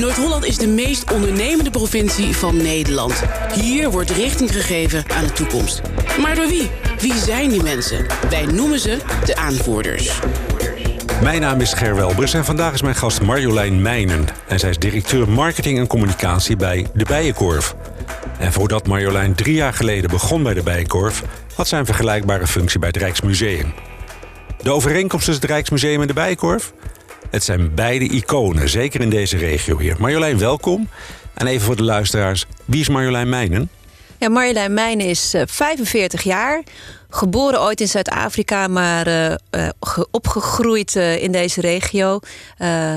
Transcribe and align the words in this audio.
Noord-Holland 0.00 0.44
is 0.44 0.58
de 0.58 0.68
meest 0.68 1.12
ondernemende 1.12 1.70
provincie 1.70 2.36
van 2.36 2.56
Nederland. 2.56 3.22
Hier 3.54 3.90
wordt 3.90 4.10
richting 4.10 4.52
gegeven 4.52 5.04
aan 5.16 5.24
de 5.24 5.32
toekomst. 5.32 5.80
Maar 6.20 6.34
door 6.34 6.46
wie? 6.46 6.70
Wie 6.98 7.14
zijn 7.14 7.48
die 7.48 7.62
mensen? 7.62 8.06
Wij 8.30 8.46
noemen 8.46 8.78
ze 8.78 8.98
de 9.24 9.36
aanvoerders. 9.36 10.20
Mijn 11.22 11.40
naam 11.40 11.60
is 11.60 11.72
Ger 11.72 11.94
Welbers 11.94 12.34
en 12.34 12.44
vandaag 12.44 12.72
is 12.72 12.82
mijn 12.82 12.94
gast 12.94 13.22
Marjolein 13.22 13.82
Meijnen. 13.82 14.26
En 14.48 14.58
zij 14.58 14.70
is 14.70 14.78
directeur 14.78 15.28
marketing 15.28 15.78
en 15.78 15.86
communicatie 15.86 16.56
bij 16.56 16.86
De 16.94 17.04
Bijenkorf. 17.04 17.74
En 18.38 18.52
voordat 18.52 18.86
Marjolein 18.86 19.34
drie 19.34 19.54
jaar 19.54 19.74
geleden 19.74 20.10
begon 20.10 20.42
bij 20.42 20.54
De 20.54 20.62
Bijenkorf... 20.62 21.22
had 21.54 21.68
zij 21.68 21.78
een 21.78 21.86
vergelijkbare 21.86 22.46
functie 22.46 22.78
bij 22.78 22.88
het 22.88 22.96
Rijksmuseum. 22.96 23.72
De 24.62 24.72
overeenkomst 24.72 25.24
tussen 25.24 25.42
het 25.42 25.52
Rijksmuseum 25.52 26.00
en 26.00 26.06
De 26.06 26.12
Bijenkorf? 26.12 26.72
Het 27.30 27.44
zijn 27.44 27.74
beide 27.74 28.04
iconen, 28.04 28.68
zeker 28.68 29.00
in 29.00 29.10
deze 29.10 29.36
regio 29.36 29.78
hier. 29.78 29.96
Marjolein, 29.98 30.38
welkom. 30.38 30.88
En 31.34 31.46
even 31.46 31.66
voor 31.66 31.76
de 31.76 31.82
luisteraars, 31.82 32.46
wie 32.64 32.80
is 32.80 32.88
Marjolein 32.88 33.28
Meijnen? 33.28 33.70
Ja, 34.18 34.28
Marjolein 34.28 34.74
Meijnen 34.74 35.06
is 35.06 35.34
45 35.44 36.22
jaar. 36.22 36.62
Geboren 37.08 37.62
ooit 37.62 37.80
in 37.80 37.88
Zuid-Afrika, 37.88 38.68
maar 38.68 39.08
uh, 39.08 39.68
opgegroeid 40.10 40.94
uh, 40.94 41.22
in 41.22 41.32
deze 41.32 41.60
regio. 41.60 42.20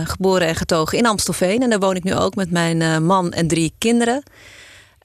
geboren 0.03 0.47
en 0.47 0.55
getogen 0.55 0.97
in 0.97 1.05
Amstelveen. 1.05 1.61
En 1.61 1.69
daar 1.69 1.79
woon 1.79 1.95
ik 1.95 2.03
nu 2.03 2.15
ook 2.15 2.35
met 2.35 2.51
mijn 2.51 3.03
man 3.03 3.31
en 3.31 3.47
drie 3.47 3.73
kinderen. 3.77 4.23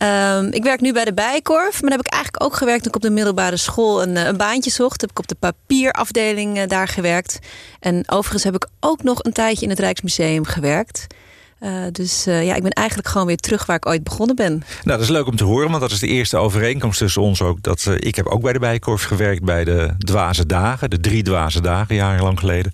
Um, 0.02 0.52
ik 0.52 0.62
werk 0.62 0.80
nu 0.80 0.93
bij 0.93 1.05
de 1.05 1.15
Bijkorf, 1.15 1.73
maar 1.73 1.91
daar 1.91 1.98
heb 1.98 2.07
ik 2.07 2.12
eigenlijk 2.12 2.45
ook 2.45 2.57
gewerkt 2.57 2.83
toen 2.83 2.88
ik 2.88 2.97
op 2.97 3.02
de 3.02 3.11
middelbare 3.11 3.57
school 3.57 4.02
een, 4.02 4.16
een 4.16 4.37
baantje 4.37 4.71
zocht. 4.71 5.01
Heb 5.01 5.11
ik 5.11 5.19
op 5.19 5.29
de 5.29 5.34
papierafdeling 5.34 6.65
daar 6.65 6.88
gewerkt. 6.88 7.38
En 7.80 8.02
overigens 8.07 8.45
heb 8.45 8.55
ik 8.55 8.69
ook 8.80 9.02
nog 9.02 9.24
een 9.24 9.33
tijdje 9.33 9.65
in 9.65 9.71
het 9.71 9.79
Rijksmuseum 9.79 10.45
gewerkt. 10.45 11.07
Uh, 11.61 11.71
dus 11.93 12.24
ja, 12.24 12.55
ik 12.55 12.62
ben 12.62 12.71
eigenlijk 12.71 13.09
gewoon 13.09 13.27
weer 13.27 13.37
terug 13.37 13.66
waar 13.66 13.76
ik 13.76 13.87
ooit 13.87 14.04
begonnen 14.04 14.37
ben. 14.37 14.52
Nou, 14.52 14.99
dat 14.99 15.01
is 15.01 15.09
leuk 15.09 15.26
om 15.26 15.37
te 15.37 15.45
horen, 15.45 15.69
want 15.69 15.80
dat 15.80 15.91
is 15.91 15.99
de 15.99 16.07
eerste 16.07 16.37
overeenkomst 16.37 16.99
tussen 16.99 17.23
ons 17.23 17.43
ook. 17.43 17.63
Dat, 17.63 17.87
ik 17.96 18.15
heb 18.15 18.26
ook 18.26 18.43
bij 18.43 18.52
de 18.52 18.59
Bijkorf 18.59 19.02
gewerkt 19.02 19.45
bij 19.45 19.65
de 19.65 19.95
Dwaze 19.99 20.46
Dagen, 20.46 20.91
de 20.91 21.01
drie 21.01 21.23
Dwaze 21.23 21.60
Dagen, 21.60 21.95
jarenlang 21.95 22.38
geleden. 22.38 22.73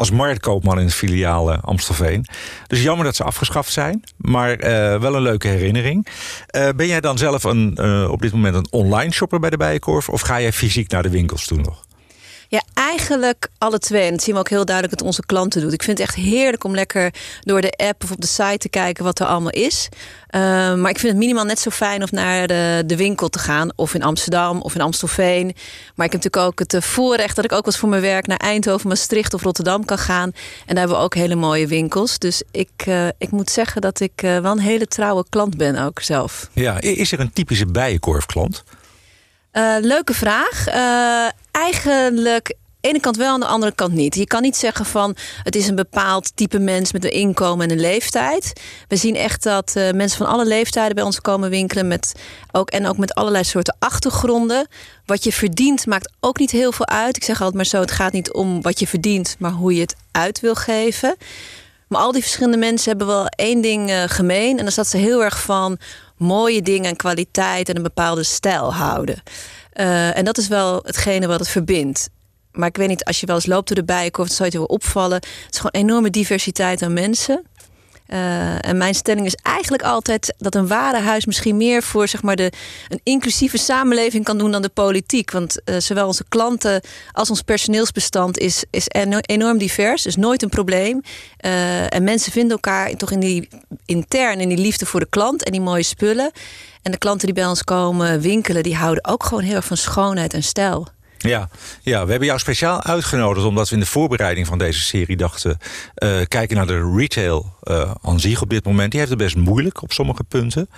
Als 0.00 0.10
marktkoopman 0.10 0.78
in 0.78 0.84
het 0.84 0.94
filiaal 0.94 1.54
Amstelveen. 1.54 2.26
Dus 2.66 2.82
jammer 2.82 3.04
dat 3.04 3.16
ze 3.16 3.24
afgeschaft 3.24 3.72
zijn, 3.72 4.04
maar 4.16 4.56
wel 5.00 5.14
een 5.14 5.22
leuke 5.22 5.48
herinnering. 5.48 6.06
ben 6.76 6.86
jij 6.86 7.00
dan 7.00 7.18
zelf 7.18 7.44
een, 7.44 7.78
op 8.08 8.22
dit 8.22 8.32
moment 8.32 8.54
een 8.54 8.66
online 8.70 9.12
shopper 9.12 9.40
bij 9.40 9.50
de 9.50 9.56
Bijenkorf? 9.56 10.08
Of 10.08 10.20
ga 10.20 10.40
jij 10.40 10.52
fysiek 10.52 10.90
naar 10.90 11.02
de 11.02 11.10
winkels 11.10 11.46
toe 11.46 11.58
nog? 11.58 11.84
Ja, 12.50 12.62
eigenlijk 12.74 13.48
alle 13.58 13.78
twee. 13.78 14.02
En 14.02 14.10
dat 14.10 14.22
zien 14.22 14.34
we 14.34 14.40
ook 14.40 14.48
heel 14.48 14.64
duidelijk 14.64 14.98
dat 14.98 15.06
onze 15.06 15.26
klanten 15.26 15.60
doen. 15.60 15.72
Ik 15.72 15.82
vind 15.82 15.98
het 15.98 16.06
echt 16.06 16.16
heerlijk 16.16 16.64
om 16.64 16.74
lekker 16.74 17.14
door 17.40 17.60
de 17.60 17.72
app 17.76 18.02
of 18.04 18.10
op 18.10 18.20
de 18.20 18.26
site 18.26 18.58
te 18.58 18.68
kijken 18.68 19.04
wat 19.04 19.20
er 19.20 19.26
allemaal 19.26 19.50
is. 19.50 19.88
Uh, 20.30 20.40
maar 20.74 20.90
ik 20.90 20.98
vind 20.98 21.12
het 21.12 21.16
minimaal 21.16 21.44
net 21.44 21.58
zo 21.58 21.70
fijn 21.70 22.02
om 22.02 22.08
naar 22.10 22.46
de, 22.46 22.82
de 22.86 22.96
winkel 22.96 23.28
te 23.28 23.38
gaan. 23.38 23.70
Of 23.76 23.94
in 23.94 24.02
Amsterdam 24.02 24.60
of 24.60 24.74
in 24.74 24.80
Amstelveen. 24.80 25.44
Maar 25.94 26.06
ik 26.06 26.12
heb 26.12 26.22
natuurlijk 26.22 26.52
ook 26.52 26.58
het 26.58 26.74
eh, 26.74 26.80
voorrecht 26.80 27.36
dat 27.36 27.44
ik 27.44 27.52
ook 27.52 27.66
eens 27.66 27.78
voor 27.78 27.88
mijn 27.88 28.02
werk 28.02 28.26
naar 28.26 28.38
Eindhoven, 28.38 28.88
Maastricht 28.88 29.34
of 29.34 29.42
Rotterdam 29.42 29.84
kan 29.84 29.98
gaan. 29.98 30.32
En 30.32 30.74
daar 30.74 30.78
hebben 30.78 30.96
we 30.96 31.02
ook 31.02 31.14
hele 31.14 31.34
mooie 31.34 31.66
winkels. 31.66 32.18
Dus 32.18 32.42
ik, 32.50 32.86
uh, 32.88 33.08
ik 33.18 33.30
moet 33.30 33.50
zeggen 33.50 33.80
dat 33.80 34.00
ik 34.00 34.20
wel 34.20 34.44
een 34.44 34.58
hele 34.58 34.86
trouwe 34.86 35.24
klant 35.28 35.56
ben 35.56 35.76
ook 35.76 36.00
zelf. 36.00 36.48
Ja, 36.52 36.80
is 36.80 37.12
er 37.12 37.20
een 37.20 37.32
typische 37.32 37.66
bijenkorfklant? 37.66 38.64
Uh, 39.52 39.76
leuke 39.80 40.14
vraag. 40.14 40.68
Uh, 40.68 41.28
eigenlijk 41.50 42.54
de 42.80 42.88
ene 42.88 43.00
kant 43.00 43.16
wel, 43.16 43.32
aan 43.32 43.40
de 43.40 43.46
andere 43.46 43.72
kant 43.74 43.92
niet. 43.92 44.14
Je 44.14 44.26
kan 44.26 44.42
niet 44.42 44.56
zeggen 44.56 44.84
van 44.84 45.16
het 45.42 45.56
is 45.56 45.68
een 45.68 45.74
bepaald 45.74 46.36
type 46.36 46.58
mens 46.58 46.92
met 46.92 47.04
een 47.04 47.12
inkomen 47.12 47.66
en 47.66 47.72
een 47.72 47.80
leeftijd. 47.80 48.52
We 48.88 48.96
zien 48.96 49.16
echt 49.16 49.42
dat 49.42 49.74
uh, 49.76 49.90
mensen 49.90 50.18
van 50.18 50.26
alle 50.26 50.46
leeftijden 50.46 50.94
bij 50.94 51.04
ons 51.04 51.20
komen 51.20 51.50
winkelen 51.50 51.88
met 51.88 52.14
ook, 52.52 52.70
en 52.70 52.86
ook 52.86 52.96
met 52.96 53.14
allerlei 53.14 53.44
soorten 53.44 53.76
achtergronden. 53.78 54.66
Wat 55.06 55.24
je 55.24 55.32
verdient 55.32 55.86
maakt 55.86 56.12
ook 56.20 56.38
niet 56.38 56.50
heel 56.50 56.72
veel 56.72 56.86
uit. 56.86 57.16
Ik 57.16 57.24
zeg 57.24 57.36
altijd 57.36 57.56
maar 57.56 57.66
zo: 57.66 57.80
het 57.80 57.90
gaat 57.90 58.12
niet 58.12 58.32
om 58.32 58.62
wat 58.62 58.78
je 58.78 58.86
verdient, 58.86 59.36
maar 59.38 59.52
hoe 59.52 59.74
je 59.74 59.80
het 59.80 59.96
uit 60.10 60.40
wil 60.40 60.54
geven. 60.54 61.16
Maar 61.88 62.00
al 62.00 62.12
die 62.12 62.22
verschillende 62.22 62.58
mensen 62.58 62.88
hebben 62.88 63.06
wel 63.06 63.26
één 63.26 63.60
ding 63.60 63.92
gemeen. 64.06 64.50
En 64.50 64.56
dat 64.56 64.68
is 64.68 64.74
dat 64.74 64.86
ze 64.86 64.96
heel 64.96 65.24
erg 65.24 65.40
van 65.40 65.78
mooie 66.20 66.62
dingen 66.62 66.90
en 66.90 66.96
kwaliteit 66.96 67.68
en 67.68 67.76
een 67.76 67.82
bepaalde 67.82 68.22
stijl 68.22 68.74
houden. 68.74 69.22
Uh, 69.74 70.16
en 70.16 70.24
dat 70.24 70.38
is 70.38 70.48
wel 70.48 70.80
hetgene 70.84 71.26
wat 71.26 71.38
het 71.38 71.48
verbindt. 71.48 72.08
Maar 72.52 72.68
ik 72.68 72.76
weet 72.76 72.88
niet, 72.88 73.04
als 73.04 73.20
je 73.20 73.26
wel 73.26 73.34
eens 73.34 73.46
loopt 73.46 73.68
door 73.68 73.76
de 73.76 73.92
bijenkorf, 73.92 74.28
zou 74.28 74.38
je 74.50 74.58
het 74.58 74.66
wel 74.66 74.76
opvallen. 74.76 75.16
Het 75.16 75.48
is 75.50 75.56
gewoon 75.56 75.84
enorme 75.84 76.10
diversiteit 76.10 76.82
aan 76.82 76.92
mensen. 76.92 77.42
Uh, 78.12 78.68
en 78.68 78.76
mijn 78.76 78.94
stelling 78.94 79.26
is 79.26 79.34
eigenlijk 79.42 79.82
altijd 79.82 80.34
dat 80.38 80.54
een 80.54 80.66
ware 80.66 80.98
huis 80.98 81.26
misschien 81.26 81.56
meer 81.56 81.82
voor 81.82 82.08
zeg 82.08 82.22
maar, 82.22 82.36
de, 82.36 82.52
een 82.88 83.00
inclusieve 83.02 83.58
samenleving 83.58 84.24
kan 84.24 84.38
doen 84.38 84.50
dan 84.50 84.62
de 84.62 84.68
politiek. 84.68 85.30
Want 85.30 85.60
uh, 85.64 85.76
zowel 85.78 86.06
onze 86.06 86.24
klanten 86.28 86.80
als 87.12 87.30
ons 87.30 87.42
personeelsbestand 87.42 88.38
is, 88.38 88.64
is 88.70 88.86
enorm 89.20 89.58
divers. 89.58 90.02
Dus 90.02 90.16
nooit 90.16 90.42
een 90.42 90.48
probleem. 90.48 91.02
Uh, 91.44 91.94
en 91.94 92.04
mensen 92.04 92.32
vinden 92.32 92.50
elkaar 92.50 92.96
toch 92.96 93.10
in 93.10 93.20
die 93.20 93.48
intern 93.84 94.40
in 94.40 94.48
die 94.48 94.58
liefde 94.58 94.86
voor 94.86 95.00
de 95.00 95.08
klant 95.10 95.44
en 95.44 95.52
die 95.52 95.60
mooie 95.60 95.82
spullen. 95.82 96.30
En 96.82 96.92
de 96.92 96.98
klanten 96.98 97.26
die 97.26 97.34
bij 97.34 97.46
ons 97.46 97.64
komen 97.64 98.20
winkelen, 98.20 98.62
die 98.62 98.76
houden 98.76 99.04
ook 99.04 99.24
gewoon 99.24 99.42
heel 99.42 99.54
erg 99.54 99.64
van 99.64 99.76
schoonheid 99.76 100.34
en 100.34 100.42
stijl. 100.42 100.88
Ja, 101.22 101.48
ja, 101.82 102.04
we 102.04 102.10
hebben 102.10 102.28
jou 102.28 102.38
speciaal 102.38 102.82
uitgenodigd 102.82 103.46
omdat 103.46 103.68
we 103.68 103.74
in 103.74 103.80
de 103.80 103.86
voorbereiding 103.86 104.46
van 104.46 104.58
deze 104.58 104.80
serie 104.80 105.16
dachten... 105.16 105.58
Uh, 106.02 106.20
kijken 106.28 106.56
naar 106.56 106.66
de 106.66 106.92
retail 106.96 107.54
uh, 107.64 107.90
aan 108.02 108.20
zich 108.20 108.42
op 108.42 108.50
dit 108.50 108.64
moment. 108.64 108.90
Die 108.90 109.00
heeft 109.00 109.12
het 109.12 109.22
best 109.22 109.36
moeilijk 109.36 109.82
op 109.82 109.92
sommige 109.92 110.24
punten. 110.24 110.68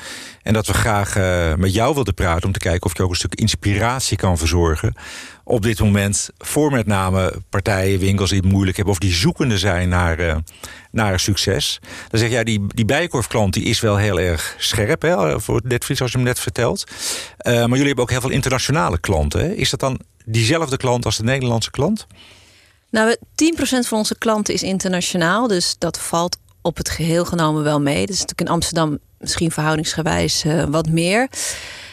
En 0.43 0.53
dat 0.53 0.67
we 0.67 0.75
graag 0.75 1.17
uh, 1.17 1.55
met 1.55 1.75
jou 1.75 1.95
wilden 1.95 2.15
praten 2.15 2.47
om 2.47 2.53
te 2.53 2.59
kijken 2.59 2.83
of 2.83 2.97
je 2.97 3.03
ook 3.03 3.11
een 3.11 3.17
stuk 3.17 3.35
inspiratie 3.35 4.17
kan 4.17 4.39
verzorgen... 4.39 4.95
op 5.45 5.63
dit 5.63 5.81
moment 5.81 6.31
voor 6.39 6.71
met 6.71 6.87
name 6.87 7.43
partijen, 7.49 7.99
winkels 7.99 8.31
die 8.31 8.41
het 8.41 8.53
moeilijk 8.53 8.77
hebben... 8.77 8.95
of 8.95 9.01
die 9.01 9.13
zoekende 9.13 9.59
zijn 9.59 9.89
naar, 9.89 10.43
naar 10.91 11.21
succes. 11.21 11.81
Dan 12.09 12.21
zeg 12.21 12.31
jij, 12.31 12.45
die, 12.45 12.67
die 12.67 12.85
bijkorfklant 12.85 13.53
die 13.55 13.65
is 13.65 13.81
wel 13.81 13.97
heel 13.97 14.21
erg 14.21 14.55
scherp 14.59 15.03
hè, 15.03 15.41
voor 15.41 15.57
het 15.57 15.69
netvlies, 15.69 15.97
zoals 15.97 16.13
je 16.13 16.19
hem 16.19 16.27
net 16.27 16.41
vertelt. 16.41 16.85
maar 17.45 17.55
jullie 17.55 17.87
hebben 17.87 18.05
ook 18.05 18.11
heel 18.11 18.21
veel 18.21 18.31
internationale 18.31 18.99
klanten. 18.99 19.57
Is 19.57 19.71
dat 19.71 19.81
dan 19.81 20.01
diezelfde 20.25 20.77
klant 20.77 21.05
als 21.05 21.17
de 21.17 21.23
Nederlandse 21.23 21.71
klant? 21.71 22.07
Nou, 22.91 23.17
10% 23.17 23.19
van 23.59 23.99
onze 23.99 24.19
klanten 24.19 24.55
is 24.55 24.63
internationaal. 24.63 25.47
Dus 25.47 25.75
dat 25.79 25.99
valt 25.99 26.37
op 26.63 26.77
het 26.77 26.89
geheel 26.89 27.25
genomen 27.25 27.63
wel 27.63 27.81
mee. 27.81 28.01
Dat 28.07 28.15
is 28.15 28.21
natuurlijk 28.21 28.49
in 28.49 28.55
Amsterdam 28.55 28.99
misschien 29.19 29.51
verhoudingsgewijs 29.51 30.45
uh, 30.45 30.65
wat 30.65 30.89
meer. 30.89 31.29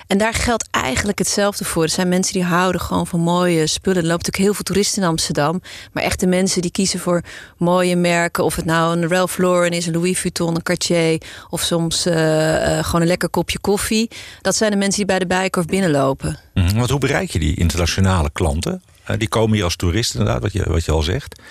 En 0.10 0.18
daar 0.18 0.34
geldt 0.34 0.68
eigenlijk 0.72 1.18
hetzelfde 1.18 1.66
voor. 1.66 1.84
Er 1.84 1.90
zijn 1.90 2.08
mensen 2.08 2.34
die 2.34 2.44
houden 2.44 2.82
gewoon 2.82 3.08
van 3.08 3.20
mooie 3.20 3.68
spullen. 3.68 4.02
Er 4.02 4.08
loopt 4.08 4.26
natuurlijk 4.26 4.44
heel 4.44 4.54
veel 4.54 4.64
toeristen 4.64 5.02
in 5.02 5.08
Amsterdam. 5.08 5.62
Maar 5.94 6.04
echte 6.04 6.26
mensen 6.26 6.62
die 6.62 6.72
kiezen 6.72 7.00
voor 7.00 7.24
mooie 7.58 7.96
merken. 7.96 8.44
Of 8.44 8.56
het 8.56 8.66
nou 8.66 8.98
een 8.98 9.08
Ralph 9.08 9.38
Lauren 9.38 9.72
is, 9.72 9.86
een 9.86 9.94
Louis 9.94 10.20
Vuitton, 10.20 10.56
een 10.56 10.64
Cartier. 10.64 11.22
Of 11.50 11.62
soms 11.62 12.08
uh, 12.08 12.14
uh, 12.14 12.84
gewoon 12.84 13.02
een 13.02 13.08
lekker 13.08 13.30
kopje 13.30 13.60
koffie. 13.60 14.10
Dat 14.42 14.56
zijn 14.56 14.72
de 14.72 14.78
mensen 14.78 14.98
die 14.98 15.06
bij 15.06 15.20
de 15.20 15.28
Bijenkorf 15.28 15.66
binnenlopen. 15.66 16.40
-hmm. 16.54 16.74
Want 16.74 16.90
hoe 16.90 17.00
bereik 17.00 17.32
je 17.32 17.40
die 17.40 17.56
internationale 17.56 18.30
klanten? 18.32 18.84
Uh, 19.10 19.18
die 19.18 19.28
komen 19.28 19.56
hier 19.56 19.64
als 19.64 19.76
toeristen 19.76 20.20
inderdaad, 20.20 20.42
wat 20.42 20.54
je, 20.54 20.64
wat 20.70 20.86
je 20.86 20.92
al 20.92 21.02
zegt. 21.02 21.42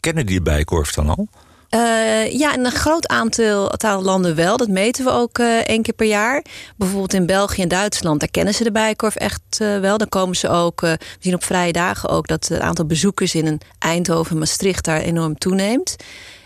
Kennen 0.00 0.26
die 0.26 0.36
de 0.36 0.42
Bijenkorf 0.42 0.92
dan 0.92 1.08
al? 1.08 1.28
Uh, 1.74 2.30
ja, 2.30 2.54
in 2.54 2.64
een 2.64 2.72
groot 2.72 3.08
aantal, 3.08 4.02
landen 4.02 4.34
wel. 4.34 4.56
Dat 4.56 4.68
meten 4.68 5.04
we 5.04 5.10
ook 5.10 5.38
uh, 5.38 5.56
één 5.58 5.82
keer 5.82 5.94
per 5.94 6.06
jaar. 6.06 6.44
Bijvoorbeeld 6.76 7.14
in 7.14 7.26
België 7.26 7.62
en 7.62 7.68
Duitsland, 7.68 8.20
daar 8.20 8.30
kennen 8.30 8.54
ze 8.54 8.64
de 8.64 8.72
Bijenkorf 8.72 9.16
echt 9.16 9.40
uh, 9.58 9.78
wel. 9.78 9.98
Dan 9.98 10.08
komen 10.08 10.36
ze 10.36 10.48
ook, 10.48 10.80
we 10.80 10.98
zien 11.18 11.34
op 11.34 11.44
vrije 11.44 11.72
dagen 11.72 12.08
ook 12.08 12.28
dat 12.28 12.48
het 12.48 12.60
aantal 12.60 12.86
bezoekers 12.86 13.34
in 13.34 13.46
een 13.46 13.60
Eindhoven 13.78 14.32
en 14.32 14.38
Maastricht 14.38 14.84
daar 14.84 15.00
enorm 15.00 15.38
toeneemt. 15.38 15.96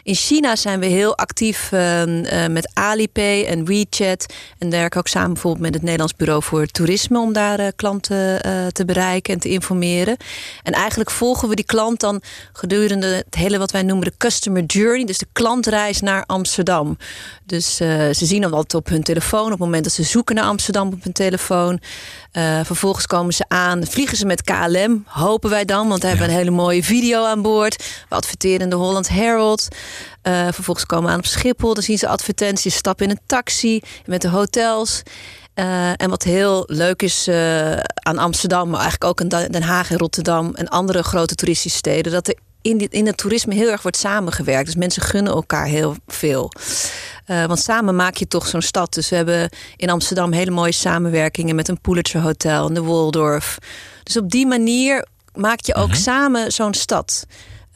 In 0.06 0.14
China 0.14 0.56
zijn 0.56 0.80
we 0.80 0.86
heel 0.86 1.16
actief 1.16 1.72
uh, 1.72 2.06
uh, 2.06 2.46
met 2.46 2.70
Alipay 2.72 3.44
en 3.44 3.64
WeChat. 3.64 4.26
En 4.58 4.70
werken 4.70 5.00
ook 5.00 5.08
samen 5.08 5.32
bijvoorbeeld 5.32 5.62
met 5.62 5.74
het 5.74 5.82
Nederlands 5.82 6.14
Bureau 6.14 6.42
voor 6.42 6.66
Toerisme... 6.66 7.18
om 7.18 7.32
daar 7.32 7.60
uh, 7.60 7.66
klanten 7.76 8.14
te 8.72 8.84
bereiken 8.84 9.34
en 9.34 9.40
te 9.40 9.48
informeren. 9.48 10.16
En 10.62 10.72
eigenlijk 10.72 11.10
volgen 11.10 11.48
we 11.48 11.54
die 11.54 11.64
klant 11.64 12.00
dan 12.00 12.22
gedurende 12.52 13.06
het 13.06 13.34
hele 13.34 13.58
wat 13.58 13.70
wij 13.70 13.82
noemen 13.82 14.04
de 14.04 14.16
customer 14.16 14.64
journey. 14.64 15.04
Dus 15.04 15.18
de 15.18 15.26
klantreis 15.32 16.00
naar 16.00 16.24
Amsterdam. 16.26 16.98
Dus 17.44 17.76
ze 17.76 18.12
zien 18.12 18.40
dan 18.40 18.50
wat 18.50 18.74
op 18.74 18.88
hun 18.88 19.02
telefoon 19.02 19.44
op 19.44 19.50
het 19.50 19.58
moment 19.58 19.84
dat 19.84 19.92
ze 19.92 20.02
zoeken 20.02 20.34
naar 20.34 20.44
Amsterdam 20.44 20.92
op 20.92 21.02
hun 21.02 21.12
telefoon. 21.12 21.80
vervolgens 22.62 23.06
komen 23.06 23.34
ze 23.34 23.44
aan, 23.48 23.86
vliegen 23.86 24.16
ze 24.16 24.26
met 24.26 24.42
KLM, 24.42 25.04
hopen 25.06 25.50
wij 25.50 25.64
dan. 25.64 25.88
Want 25.88 26.02
we 26.02 26.08
hebben 26.08 26.28
een 26.28 26.34
hele 26.34 26.50
mooie 26.50 26.82
video 26.82 27.24
aan 27.24 27.42
boord. 27.42 27.84
We 28.08 28.14
adverteren 28.14 28.60
in 28.60 28.70
de 28.70 28.76
Holland 28.76 29.08
Herald... 29.08 29.68
Uh, 30.22 30.48
vervolgens 30.50 30.86
komen 30.86 31.06
we 31.06 31.12
aan 31.12 31.18
op 31.18 31.26
Schiphol. 31.26 31.74
Dan 31.74 31.82
zien 31.82 31.98
ze 31.98 32.08
advertenties, 32.08 32.74
stappen 32.74 33.04
in 33.04 33.10
een 33.10 33.20
taxi 33.26 33.80
met 34.06 34.22
de 34.22 34.28
hotels. 34.28 35.02
Uh, 35.54 35.88
en 35.88 36.10
wat 36.10 36.22
heel 36.22 36.64
leuk 36.66 37.02
is 37.02 37.28
uh, 37.28 37.72
aan 37.76 38.18
Amsterdam, 38.18 38.68
maar 38.68 38.80
eigenlijk 38.80 39.10
ook 39.10 39.20
in 39.20 39.28
Den 39.28 39.62
Haag 39.62 39.90
en 39.90 39.98
Rotterdam 39.98 40.54
en 40.54 40.68
andere 40.68 41.02
grote 41.02 41.34
toeristische 41.34 41.78
steden, 41.78 42.12
dat 42.12 42.28
er 42.28 42.34
in, 42.62 42.90
in 42.90 43.06
het 43.06 43.16
toerisme 43.16 43.54
heel 43.54 43.70
erg 43.70 43.82
wordt 43.82 43.96
samengewerkt. 43.96 44.66
Dus 44.66 44.74
mensen 44.74 45.02
gunnen 45.02 45.32
elkaar 45.32 45.66
heel 45.66 45.96
veel. 46.06 46.52
Uh, 47.26 47.44
want 47.44 47.60
samen 47.60 47.96
maak 47.96 48.16
je 48.16 48.28
toch 48.28 48.46
zo'n 48.46 48.62
stad. 48.62 48.94
Dus 48.94 49.08
we 49.08 49.16
hebben 49.16 49.50
in 49.76 49.90
Amsterdam 49.90 50.32
hele 50.32 50.50
mooie 50.50 50.72
samenwerkingen 50.72 51.54
met 51.54 51.68
een 51.68 51.80
Pulitzer 51.80 52.20
Hotel 52.20 52.68
en 52.68 52.74
de 52.74 52.82
Waldorf. 52.82 53.58
Dus 54.02 54.16
op 54.16 54.30
die 54.30 54.46
manier 54.46 55.06
maak 55.34 55.60
je 55.60 55.74
ook 55.74 55.88
mhm. 55.88 55.96
samen 55.96 56.52
zo'n 56.52 56.74
stad. 56.74 57.26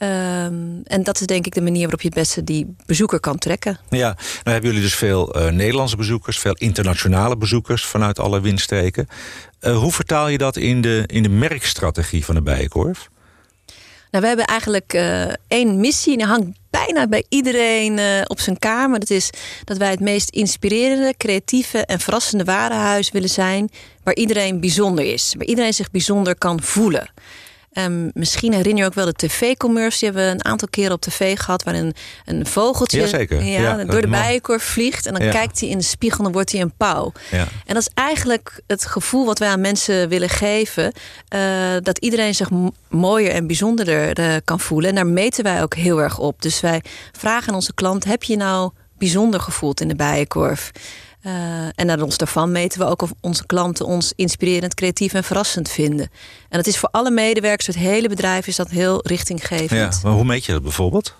Um, 0.03 0.81
en 0.83 1.03
dat 1.03 1.19
is 1.19 1.25
denk 1.27 1.45
ik 1.45 1.53
de 1.53 1.61
manier 1.61 1.81
waarop 1.81 2.01
je 2.01 2.07
het 2.07 2.17
beste 2.17 2.43
die 2.43 2.75
bezoeker 2.85 3.19
kan 3.19 3.37
trekken. 3.37 3.79
Ja, 3.89 4.07
nou 4.17 4.17
hebben 4.43 4.69
jullie 4.69 4.81
dus 4.81 4.95
veel 4.95 5.37
uh, 5.37 5.51
Nederlandse 5.51 5.95
bezoekers, 5.95 6.39
veel 6.39 6.53
internationale 6.53 7.37
bezoekers 7.37 7.85
vanuit 7.85 8.19
alle 8.19 8.41
windstreken. 8.41 9.07
Uh, 9.61 9.77
hoe 9.77 9.91
vertaal 9.91 10.27
je 10.27 10.37
dat 10.37 10.57
in 10.57 10.81
de, 10.81 11.03
in 11.05 11.23
de 11.23 11.29
merkstrategie 11.29 12.25
van 12.25 12.35
de 12.35 12.41
Bijenkorf? 12.41 13.09
Nou, 14.11 14.23
we 14.23 14.27
hebben 14.27 14.45
eigenlijk 14.45 14.93
uh, 14.93 15.33
één 15.47 15.79
missie 15.79 16.11
en 16.11 16.17
die 16.17 16.27
hangt 16.27 16.59
bijna 16.69 17.07
bij 17.07 17.25
iedereen 17.29 17.97
uh, 17.97 18.21
op 18.27 18.39
zijn 18.39 18.59
kamer. 18.59 18.99
Dat 18.99 19.09
is 19.09 19.29
dat 19.63 19.77
wij 19.77 19.89
het 19.89 19.99
meest 19.99 20.29
inspirerende, 20.29 21.13
creatieve 21.17 21.85
en 21.85 21.99
verrassende 21.99 22.43
warenhuis 22.43 23.11
willen 23.11 23.29
zijn. 23.29 23.69
Waar 24.03 24.15
iedereen 24.15 24.59
bijzonder 24.59 25.05
is. 25.05 25.33
Waar 25.37 25.47
iedereen 25.47 25.73
zich 25.73 25.91
bijzonder 25.91 26.35
kan 26.35 26.61
voelen. 26.61 27.09
Um, 27.73 28.11
misschien 28.13 28.53
herinner 28.53 28.83
je 28.83 28.89
ook 28.89 28.95
wel 28.95 29.05
de 29.05 29.13
tv-commerce. 29.13 29.99
Die 29.99 30.07
hebben 30.07 30.25
we 30.25 30.31
een 30.31 30.45
aantal 30.45 30.67
keren 30.67 30.91
op 30.91 31.01
tv 31.01 31.37
gehad... 31.39 31.63
waarin 31.63 31.93
een 32.25 32.45
vogeltje 32.45 33.27
ja, 33.43 33.83
door 33.83 34.01
de 34.01 34.07
bijenkorf 34.07 34.63
vliegt... 34.63 35.05
en 35.05 35.13
dan 35.13 35.29
kijkt 35.29 35.59
hij 35.59 35.69
in 35.69 35.77
de 35.77 35.83
spiegel 35.83 36.17
en 36.17 36.23
dan 36.23 36.33
wordt 36.33 36.51
hij 36.51 36.61
een 36.61 36.73
pauw. 36.77 37.11
En 37.65 37.73
dat 37.73 37.77
is 37.77 37.89
eigenlijk 37.93 38.61
het 38.67 38.85
gevoel 38.85 39.25
wat 39.25 39.39
wij 39.39 39.49
aan 39.49 39.61
mensen 39.61 40.09
willen 40.09 40.29
geven... 40.29 40.93
Uh, 41.35 41.41
dat 41.81 41.97
iedereen 41.97 42.35
zich 42.35 42.49
mooier 42.89 43.31
en 43.31 43.47
bijzonderder 43.47 44.19
uh, 44.19 44.35
kan 44.43 44.59
voelen. 44.59 44.89
En 44.89 44.95
daar 44.95 45.07
meten 45.07 45.43
wij 45.43 45.61
ook 45.61 45.75
heel 45.75 46.01
erg 46.01 46.19
op. 46.19 46.41
Dus 46.41 46.59
wij 46.59 46.83
vragen 47.11 47.49
aan 47.49 47.55
onze 47.55 47.73
klant... 47.73 48.03
heb 48.03 48.23
je 48.23 48.35
nou 48.35 48.71
bijzonder 48.97 49.39
gevoeld 49.39 49.81
in 49.81 49.87
de 49.87 49.95
bijenkorf? 49.95 50.71
Uh, 51.25 51.33
en 51.75 51.85
naar 51.85 52.01
ons 52.01 52.17
daarvan 52.17 52.51
meten 52.51 52.79
we 52.79 52.85
ook 52.85 53.01
of 53.01 53.13
onze 53.19 53.45
klanten 53.45 53.85
ons 53.85 54.13
inspirerend, 54.15 54.73
creatief 54.73 55.13
en 55.13 55.23
verrassend 55.23 55.69
vinden. 55.69 56.09
En 56.49 56.57
dat 56.57 56.67
is 56.67 56.77
voor 56.77 56.89
alle 56.89 57.11
medewerkers, 57.11 57.67
het 57.67 57.75
hele 57.75 58.09
bedrijf, 58.09 58.47
is 58.47 58.55
dat 58.55 58.69
heel 58.69 58.99
richtinggevend. 59.07 59.93
Ja, 59.93 59.99
maar 60.03 60.11
hoe 60.11 60.25
meet 60.25 60.45
je 60.45 60.51
dat 60.51 60.61
bijvoorbeeld? 60.61 61.15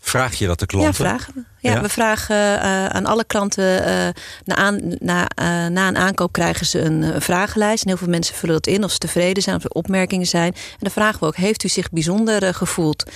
Vraag 0.00 0.34
je 0.34 0.46
dat 0.46 0.58
de 0.58 0.66
klanten? 0.66 1.04
Ja, 1.04 1.10
vragen 1.10 1.32
we. 1.34 1.68
Ja, 1.68 1.80
we 1.80 1.88
vragen 1.88 2.36
uh, 2.36 2.86
aan 2.86 3.06
alle 3.06 3.24
klanten 3.24 3.88
uh, 3.88 4.08
na, 4.44 4.54
aan, 4.54 4.80
na, 4.98 5.20
uh, 5.20 5.66
na 5.66 5.88
een 5.88 5.96
aankoop 5.96 6.32
krijgen 6.32 6.66
ze 6.66 6.80
een 6.80 7.22
vragenlijst. 7.22 7.82
En 7.82 7.88
heel 7.88 7.98
veel 7.98 8.08
mensen 8.08 8.34
vullen 8.34 8.54
dat 8.54 8.66
in 8.66 8.84
of 8.84 8.90
ze 8.90 8.98
tevreden 8.98 9.42
zijn 9.42 9.56
of 9.56 9.64
er 9.64 9.70
opmerkingen 9.70 10.26
zijn. 10.26 10.52
En 10.52 10.78
dan 10.78 10.90
vragen 10.90 11.20
we 11.20 11.26
ook: 11.26 11.36
heeft 11.36 11.64
u 11.64 11.68
zich 11.68 11.90
bijzonder 11.90 12.54
gevoeld? 12.54 13.10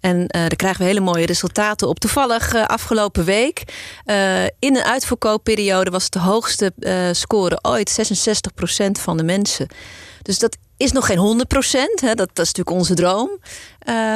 En 0.00 0.16
uh, 0.16 0.26
daar 0.30 0.56
krijgen 0.56 0.80
we 0.80 0.86
hele 0.86 1.00
mooie 1.00 1.26
resultaten 1.26 1.88
op. 1.88 1.98
Toevallig 1.98 2.54
uh, 2.54 2.66
afgelopen 2.66 3.24
week, 3.24 3.62
uh, 4.06 4.44
in 4.44 4.76
een 4.76 4.82
uitverkoopperiode, 4.82 5.90
was 5.90 6.04
het 6.04 6.12
de 6.12 6.18
hoogste 6.18 6.72
score 7.12 7.58
ooit: 7.62 8.10
66% 8.88 8.90
van 9.00 9.16
de 9.16 9.22
mensen. 9.22 9.66
Dus 10.22 10.38
dat 10.38 10.56
is 10.76 10.92
nog 10.92 11.06
geen 11.06 11.46
100%, 11.46 11.60
hè, 12.00 12.14
dat, 12.14 12.16
dat 12.16 12.46
is 12.46 12.52
natuurlijk 12.52 12.70
onze 12.70 12.94
droom. 12.94 13.30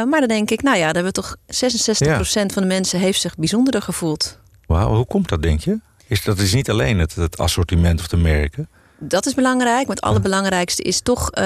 maar 0.08 0.20
dan 0.20 0.28
denk 0.28 0.50
ik, 0.50 0.62
nou 0.62 0.76
ja, 0.76 0.92
dan 0.92 1.04
hebben 1.04 1.12
we 1.12 1.20
toch 1.20 1.36
66% 1.36 2.52
van 2.52 2.62
de 2.62 2.68
mensen 2.68 2.98
heeft 2.98 3.20
zich 3.20 3.36
bijzonderder 3.36 3.82
gevoeld. 3.82 4.38
Wauw, 4.66 4.94
hoe 4.94 5.06
komt 5.06 5.28
dat, 5.28 5.42
denk 5.42 5.60
je? 5.60 5.80
Is, 6.06 6.24
dat 6.24 6.38
is 6.38 6.54
niet 6.54 6.70
alleen 6.70 6.98
het, 6.98 7.14
het 7.14 7.38
assortiment 7.38 8.00
of 8.00 8.08
de 8.08 8.16
merken 8.16 8.68
dat 9.02 9.26
is 9.26 9.34
belangrijk. 9.34 9.86
Maar 9.86 9.96
het 9.96 10.04
allerbelangrijkste 10.04 10.82
is 10.82 11.00
toch 11.00 11.22
uh, 11.22 11.44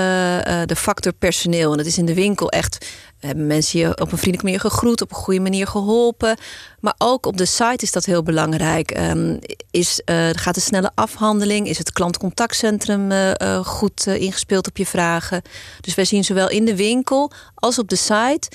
de 0.66 0.76
factor 0.76 1.12
personeel. 1.12 1.70
En 1.70 1.76
dat 1.76 1.86
is 1.86 1.98
in 1.98 2.06
de 2.06 2.14
winkel 2.14 2.50
echt. 2.50 2.86
Hebben 3.18 3.46
mensen 3.46 3.78
je 3.78 3.88
op 3.88 4.12
een 4.12 4.18
vriendelijke 4.18 4.44
manier 4.44 4.60
gegroet, 4.60 5.02
op 5.02 5.10
een 5.10 5.16
goede 5.16 5.40
manier 5.40 5.66
geholpen. 5.66 6.36
Maar 6.80 6.94
ook 6.98 7.26
op 7.26 7.36
de 7.36 7.44
site 7.44 7.84
is 7.84 7.92
dat 7.92 8.04
heel 8.04 8.22
belangrijk. 8.22 8.98
Um, 8.98 9.38
is, 9.70 10.00
uh, 10.04 10.28
gaat 10.32 10.56
een 10.56 10.62
snelle 10.62 10.90
afhandeling? 10.94 11.68
Is 11.68 11.78
het 11.78 11.92
klantcontactcentrum 11.92 13.12
uh, 13.12 13.64
goed 13.64 14.06
ingespeeld 14.06 14.68
op 14.68 14.76
je 14.76 14.86
vragen? 14.86 15.42
Dus 15.80 15.94
wij 15.94 16.04
zien 16.04 16.24
zowel 16.24 16.50
in 16.50 16.64
de 16.64 16.76
winkel 16.76 17.32
als 17.54 17.78
op 17.78 17.88
de 17.88 17.96
site 17.96 18.48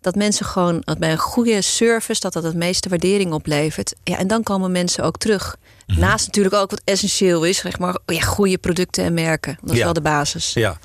dat 0.00 0.14
mensen 0.14 0.46
gewoon 0.46 0.82
bij 0.98 1.10
een 1.10 1.18
goede 1.18 1.62
service 1.62 2.20
dat 2.20 2.32
dat 2.32 2.42
het 2.42 2.54
meeste 2.54 2.88
waardering 2.88 3.32
oplevert. 3.32 3.94
Ja, 4.04 4.18
en 4.18 4.26
dan 4.26 4.42
komen 4.42 4.72
mensen 4.72 5.04
ook 5.04 5.16
terug. 5.16 5.56
Mhm. 5.88 6.00
Naast 6.00 6.26
natuurlijk 6.26 6.54
ook 6.54 6.70
wat 6.70 6.82
essentieel 6.84 7.44
is, 7.44 7.58
zeg 7.58 7.78
maar, 7.78 7.98
ja, 8.06 8.20
goede 8.20 8.58
producten 8.58 9.04
en 9.04 9.14
merken. 9.14 9.58
Dat 9.62 9.74
is 9.74 9.82
wel 9.82 9.92
de 9.92 10.00
basis. 10.00 10.52
Ja, 10.52 10.78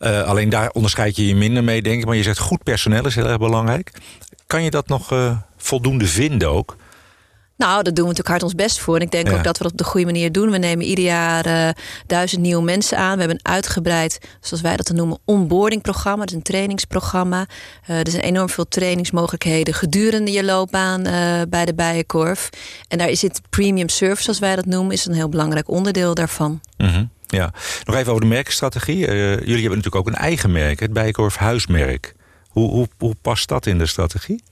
uh, 0.00 0.22
alleen 0.22 0.48
daar 0.48 0.70
onderscheid 0.70 1.16
je 1.16 1.26
je 1.26 1.34
minder 1.34 1.64
mee, 1.64 1.82
denk 1.82 2.00
ik. 2.00 2.06
Maar 2.06 2.16
je 2.16 2.22
zegt 2.22 2.38
goed 2.38 2.62
personeel 2.62 3.06
is 3.06 3.14
heel 3.14 3.26
erg 3.26 3.38
belangrijk. 3.38 3.92
Kan 4.46 4.62
je 4.62 4.70
dat 4.70 4.88
nog 4.88 5.12
uh, 5.12 5.36
voldoende 5.56 6.06
vinden 6.06 6.50
ook? 6.50 6.76
Nou, 7.60 7.82
daar 7.82 7.94
doen 7.94 8.04
we 8.04 8.10
natuurlijk 8.10 8.28
hard 8.28 8.42
ons 8.42 8.54
best 8.54 8.78
voor. 8.78 8.96
En 8.96 9.02
ik 9.02 9.10
denk 9.10 9.30
ook 9.30 9.44
dat 9.44 9.56
we 9.56 9.62
dat 9.62 9.72
op 9.72 9.78
de 9.78 9.84
goede 9.84 10.06
manier 10.06 10.32
doen. 10.32 10.50
We 10.50 10.58
nemen 10.58 10.84
ieder 10.84 11.04
jaar 11.04 11.46
uh, 11.46 11.68
duizend 12.06 12.42
nieuwe 12.42 12.62
mensen 12.62 12.98
aan. 12.98 13.12
We 13.12 13.18
hebben 13.18 13.38
een 13.42 13.52
uitgebreid, 13.52 14.18
zoals 14.40 14.62
wij 14.62 14.76
dat 14.76 14.90
noemen, 14.90 15.18
onboardingprogramma. 15.24 16.24
Dus 16.24 16.34
een 16.34 16.42
trainingsprogramma. 16.42 17.46
Uh, 17.90 17.98
er 17.98 18.10
zijn 18.10 18.22
enorm 18.22 18.48
veel 18.48 18.68
trainingsmogelijkheden 18.68 19.74
gedurende 19.74 20.32
je 20.32 20.44
loopbaan 20.44 21.06
uh, 21.06 21.40
bij 21.48 21.64
de 21.64 21.74
Bijenkorf. 21.74 22.48
En 22.88 22.98
daar 22.98 23.08
is 23.08 23.22
het 23.22 23.40
premium 23.50 23.88
service, 23.88 24.22
zoals 24.22 24.38
wij 24.38 24.56
dat 24.56 24.66
noemen, 24.66 24.92
is 24.92 25.06
een 25.06 25.14
heel 25.14 25.28
belangrijk 25.28 25.68
onderdeel 25.68 26.14
daarvan. 26.14 26.60
-hmm. 26.76 27.10
Ja, 27.26 27.52
nog 27.84 27.96
even 27.96 28.08
over 28.08 28.20
de 28.20 28.28
merkstrategie. 28.28 28.98
jullie 28.98 29.44
hebben 29.44 29.68
natuurlijk 29.68 29.96
ook 29.96 30.06
een 30.06 30.14
eigen 30.14 30.52
merk, 30.52 30.80
het 30.80 30.92
Bijenkorf 30.92 31.36
Huismerk. 31.36 32.14
Hoe, 32.48 32.70
hoe, 32.70 32.88
hoe 32.98 33.14
past 33.22 33.48
dat 33.48 33.66
in 33.66 33.78
de 33.78 33.86
strategie? 33.86 34.42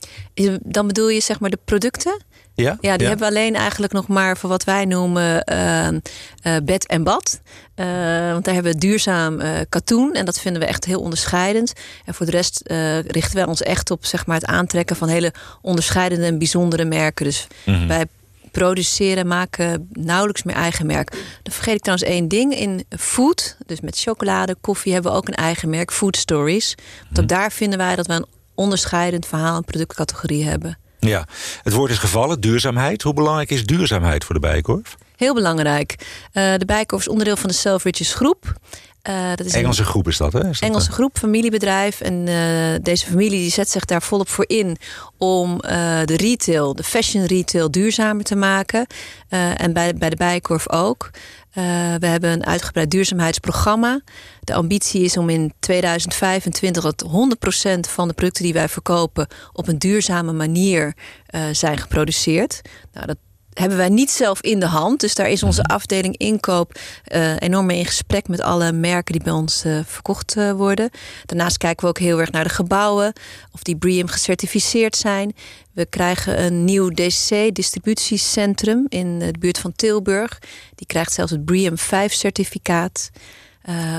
Dan 0.63 0.87
bedoel 0.87 1.09
je 1.09 1.21
zeg 1.21 1.41
maar 1.41 1.51
de 1.51 1.59
producten? 1.65 2.27
Ja, 2.63 2.77
ja 2.81 2.97
die 2.97 3.07
hebben 3.07 3.29
we 3.29 3.35
alleen 3.35 3.55
eigenlijk 3.55 3.93
nog 3.93 4.09
maar 4.09 4.37
voor 4.37 4.49
wat 4.49 4.65
wij 4.65 4.85
noemen 4.85 5.45
uh, 5.53 6.57
bed 6.65 6.87
en 6.87 7.03
bad. 7.03 7.41
Uh, 7.77 7.87
want 8.33 8.45
daar 8.45 8.55
hebben 8.55 8.73
we 8.73 8.79
duurzaam 8.79 9.41
katoen 9.69 10.13
en 10.13 10.25
dat 10.25 10.41
vinden 10.41 10.63
we 10.63 10.69
echt 10.69 10.85
heel 10.85 11.01
onderscheidend. 11.01 11.73
En 12.05 12.15
voor 12.15 12.27
de 12.27 12.33
rest 12.33 12.61
richten 13.07 13.35
wij 13.35 13.47
ons 13.47 13.63
echt 13.63 13.91
op 13.91 14.05
zeg 14.05 14.27
maar, 14.27 14.37
het 14.37 14.47
aantrekken 14.47 14.97
van 14.97 15.09
hele 15.09 15.33
onderscheidende 15.63 16.27
en 16.27 16.39
bijzondere 16.39 16.85
merken. 16.85 17.25
Dus 17.25 17.47
mm 17.65 17.87
wij 17.89 18.07
produceren, 18.51 19.27
maken 19.27 19.89
nauwelijks 19.93 20.43
meer 20.43 20.55
eigen 20.55 20.87
merk. 20.87 21.11
Dan 21.43 21.53
vergeet 21.53 21.75
ik 21.75 21.83
trouwens 21.83 22.09
één 22.09 22.29
ding. 22.29 22.55
In 22.55 22.85
food, 22.99 23.57
dus 23.67 23.81
met 23.81 23.99
chocolade, 23.99 24.57
koffie, 24.61 24.93
hebben 24.93 25.13
we 25.13 25.19
ook 25.19 25.29
een 25.29 25.35
eigen 25.35 25.71
merk, 25.71 25.93
Food 25.93 26.17
Stories. 26.17 26.75
Want 27.03 27.17
ook 27.19 27.25
mhm. 27.25 27.27
daar 27.27 27.53
vinden 27.53 27.79
wij 27.79 27.97
dat 27.97 28.07
we 28.07 28.13
een 28.13 28.27
onderscheidend 28.55 29.27
verhaal 29.27 29.57
en 29.57 29.65
productcategorie 29.65 30.45
hebben. 30.45 30.79
Ja, 30.99 31.27
het 31.63 31.73
woord 31.73 31.91
is 31.91 31.99
gevallen, 31.99 32.41
duurzaamheid. 32.41 33.03
Hoe 33.03 33.15
belangrijk 33.15 33.51
is 33.51 33.65
duurzaamheid 33.65 34.25
voor 34.25 34.35
de 34.35 34.41
Bijenkorf? 34.41 34.97
Heel 35.17 35.35
belangrijk. 35.35 35.95
Uh, 36.33 36.55
de 36.57 36.65
Bijenkorf 36.67 37.01
is 37.01 37.09
onderdeel 37.09 37.37
van 37.37 37.49
de 37.49 37.55
Selfridges 37.55 38.15
groep. 38.15 38.53
Uh, 39.09 39.29
dat 39.35 39.47
is 39.47 39.53
Engelse 39.53 39.85
groep 39.85 40.09
is 40.09 40.17
dat, 40.17 40.33
hè? 40.33 40.49
Is 40.49 40.61
Engelse 40.61 40.93
groep, 40.93 41.19
familiebedrijf. 41.19 42.01
En 42.01 42.27
uh, 42.27 42.75
deze 42.83 43.07
familie 43.07 43.41
die 43.41 43.51
zet 43.51 43.71
zich 43.71 43.85
daar 43.85 44.03
volop 44.03 44.29
voor 44.29 44.45
in 44.49 44.77
om 45.17 45.53
uh, 45.53 45.61
de 46.05 46.17
retail, 46.17 46.75
de 46.75 46.83
fashion 46.83 47.25
retail, 47.25 47.71
duurzamer 47.71 48.25
te 48.25 48.37
maken. 48.37 48.87
en 49.29 49.73
bij, 49.73 49.95
bij 49.95 50.11
de 50.11 50.17
Bijenkorf 50.17 50.71
ook. 50.71 51.11
We 51.99 52.07
hebben 52.07 52.31
een 52.31 52.47
uitgebreid 52.47 52.91
duurzaamheidsprogramma. 52.91 54.01
De 54.41 54.55
ambitie 54.55 55.03
is 55.03 55.17
om 55.17 55.29
in 55.29 55.53
2025 55.59 56.83
dat 56.83 57.05
100% 57.05 57.09
van 57.81 58.09
de 58.09 58.15
producten 58.15 58.45
die 58.45 58.53
wij 58.53 58.69
verkopen 58.69 59.27
op 59.53 59.69
een 59.69 59.79
duurzame 59.79 60.33
manier 60.33 60.95
zijn 61.53 61.79
geproduceerd. 61.79 62.61
Nou, 62.93 63.07
dat 63.07 63.17
hebben 63.59 63.79
wij 63.79 63.89
niet 63.89 64.11
zelf 64.11 64.41
in 64.41 64.61
de 64.61 64.67
hand. 64.67 65.01
Dus 65.01 65.15
daar 65.15 65.29
is 65.29 65.43
onze 65.43 65.63
mhm. 65.63 65.73
afdeling 65.73 66.17
inkoop 66.17 66.79
uh, 67.13 67.37
enorm 67.39 67.67
mee 67.67 67.79
in 67.79 67.87
gesprek 67.87 68.29
met 68.29 68.41
alle 68.41 68.73
merken 68.73 69.13
die 69.13 69.23
bij 69.23 69.33
ons 69.33 69.65
uh, 69.65 69.79
verkocht 69.87 70.37
uh, 70.37 70.53
worden. 70.53 70.91
Daarnaast 71.27 71.57
kijken 71.57 71.83
we 71.83 71.89
ook 71.89 71.99
heel 71.99 72.21
erg 72.21 72.31
naar 72.31 72.45
de 72.45 72.51
gebouwen, 72.51 73.13
of 73.53 73.63
die 73.63 73.77
BREEAM 73.77 74.07
gecertificeerd 74.07 74.97
zijn. 74.97 75.35
We 75.73 75.87
krijgen 75.87 76.43
een 76.43 76.65
nieuw 76.65 76.89
DC-distributiecentrum 76.89 78.87
in 78.89 79.19
de 79.19 79.35
buurt 79.39 79.59
van 79.59 79.73
Tilburg. 79.73 80.39
Die 80.75 80.87
krijgt 80.87 81.13
zelfs 81.13 81.31
het 81.31 81.45
BREEAM 81.45 81.79
5 81.79 82.13
certificaat. 82.13 83.11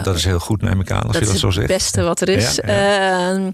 dat 0.04 0.16
is 0.16 0.25
heel 0.25 0.39
goed, 0.39 0.62
neem 0.62 0.80
ik 0.80 0.92
aan, 0.92 1.01
als 1.01 1.18
je 1.18 1.25
dat 1.25 1.38
zo 1.38 1.50
zegt. 1.50 1.68
Het 1.68 1.78
beste 1.78 2.01
wat 2.01 2.22
er 2.22 2.30
is. 2.30 2.56
Ja, 2.56 2.74
ja. 2.74 3.51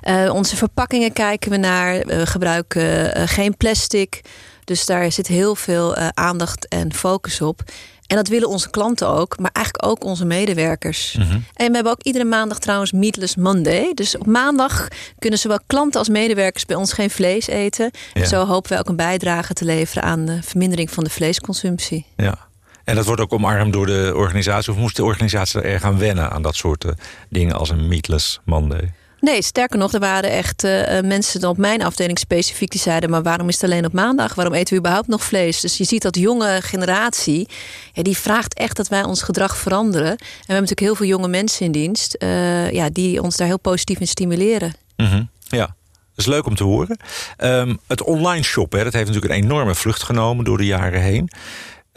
Ehm, 0.00 0.30
onze 0.30 0.56
verpakkingen 0.56 1.12
kijken 1.12 1.50
we 1.50 1.56
naar. 1.56 2.06
We 2.06 2.26
gebruiken 2.26 3.28
geen 3.28 3.56
plastic. 3.56 4.20
Dus 4.66 4.86
daar 4.86 5.12
zit 5.12 5.26
heel 5.26 5.54
veel 5.54 5.98
uh, 5.98 6.08
aandacht 6.08 6.68
en 6.68 6.92
focus 6.92 7.40
op. 7.40 7.62
En 8.06 8.16
dat 8.16 8.28
willen 8.28 8.48
onze 8.48 8.70
klanten 8.70 9.08
ook, 9.08 9.38
maar 9.38 9.50
eigenlijk 9.52 9.86
ook 9.86 10.04
onze 10.04 10.24
medewerkers. 10.24 11.16
Mm 11.18 11.24
-hmm. 11.24 11.44
En 11.54 11.66
we 11.66 11.74
hebben 11.74 11.92
ook 11.92 12.02
iedere 12.02 12.24
maandag 12.24 12.58
trouwens 12.58 12.92
Meatless 12.92 13.36
Monday. 13.36 13.92
Dus 13.94 14.18
op 14.18 14.26
maandag 14.26 14.88
kunnen 15.18 15.38
zowel 15.38 15.58
klanten 15.66 15.98
als 15.98 16.08
medewerkers 16.08 16.64
bij 16.64 16.76
ons 16.76 16.92
geen 16.92 17.10
vlees 17.10 17.46
eten. 17.46 17.90
Ja. 18.14 18.20
En 18.20 18.26
zo 18.26 18.46
hopen 18.46 18.72
we 18.72 18.78
ook 18.78 18.88
een 18.88 18.96
bijdrage 18.96 19.54
te 19.54 19.64
leveren 19.64 20.02
aan 20.02 20.24
de 20.24 20.42
vermindering 20.42 20.90
van 20.90 21.04
de 21.04 21.10
vleesconsumptie. 21.10 22.06
Ja. 22.16 22.38
En 22.84 22.94
dat 22.94 23.06
wordt 23.06 23.20
ook 23.20 23.32
omarmd 23.32 23.72
door 23.72 23.86
de 23.86 24.12
organisatie? 24.14 24.72
Of 24.72 24.78
moest 24.78 24.96
de 24.96 25.04
organisatie 25.04 25.60
er 25.60 25.66
erg 25.66 25.82
aan 25.82 25.98
wennen 25.98 26.30
aan 26.30 26.42
dat 26.42 26.54
soort 26.54 26.84
uh, 26.84 26.92
dingen 27.28 27.56
als 27.56 27.70
een 27.70 27.88
Meatless 27.88 28.40
Monday? 28.44 28.92
Nee, 29.20 29.42
sterker 29.42 29.78
nog, 29.78 29.92
er 29.92 30.00
waren 30.00 30.30
echt 30.30 30.64
uh, 30.64 31.00
mensen 31.00 31.48
op 31.48 31.56
mijn 31.56 31.82
afdeling 31.82 32.18
specifiek 32.18 32.70
die 32.70 32.80
zeiden: 32.80 33.10
maar 33.10 33.22
waarom 33.22 33.48
is 33.48 33.54
het 33.54 33.64
alleen 33.64 33.84
op 33.84 33.92
maandag? 33.92 34.34
Waarom 34.34 34.54
eten 34.54 34.72
we 34.72 34.78
überhaupt 34.78 35.08
nog 35.08 35.24
vlees? 35.24 35.60
Dus 35.60 35.76
je 35.76 35.84
ziet 35.84 36.02
dat 36.02 36.16
jonge 36.16 36.58
generatie, 36.62 37.48
die 37.92 38.16
vraagt 38.16 38.54
echt 38.54 38.76
dat 38.76 38.88
wij 38.88 39.04
ons 39.04 39.22
gedrag 39.22 39.56
veranderen. 39.56 40.10
En 40.10 40.16
we 40.18 40.26
hebben 40.36 40.54
natuurlijk 40.54 40.80
heel 40.80 40.94
veel 40.94 41.06
jonge 41.06 41.28
mensen 41.28 41.66
in 41.66 41.72
dienst, 41.72 42.16
uh, 42.18 42.70
ja, 42.70 42.90
die 42.90 43.22
ons 43.22 43.36
daar 43.36 43.46
heel 43.46 43.58
positief 43.58 44.00
in 44.00 44.08
stimuleren. 44.08 44.74
-hmm. 44.96 45.28
Ja. 45.48 45.74
Dat 46.14 46.26
is 46.26 46.32
leuk 46.32 46.46
om 46.46 46.54
te 46.54 46.64
horen. 46.64 46.98
Um, 47.38 47.80
het 47.86 48.02
online 48.02 48.42
shoppen, 48.42 48.84
dat 48.84 48.92
heeft 48.92 49.06
natuurlijk 49.06 49.34
een 49.34 49.42
enorme 49.42 49.74
vlucht 49.74 50.02
genomen 50.02 50.44
door 50.44 50.58
de 50.58 50.66
jaren 50.66 51.00
heen. 51.00 51.30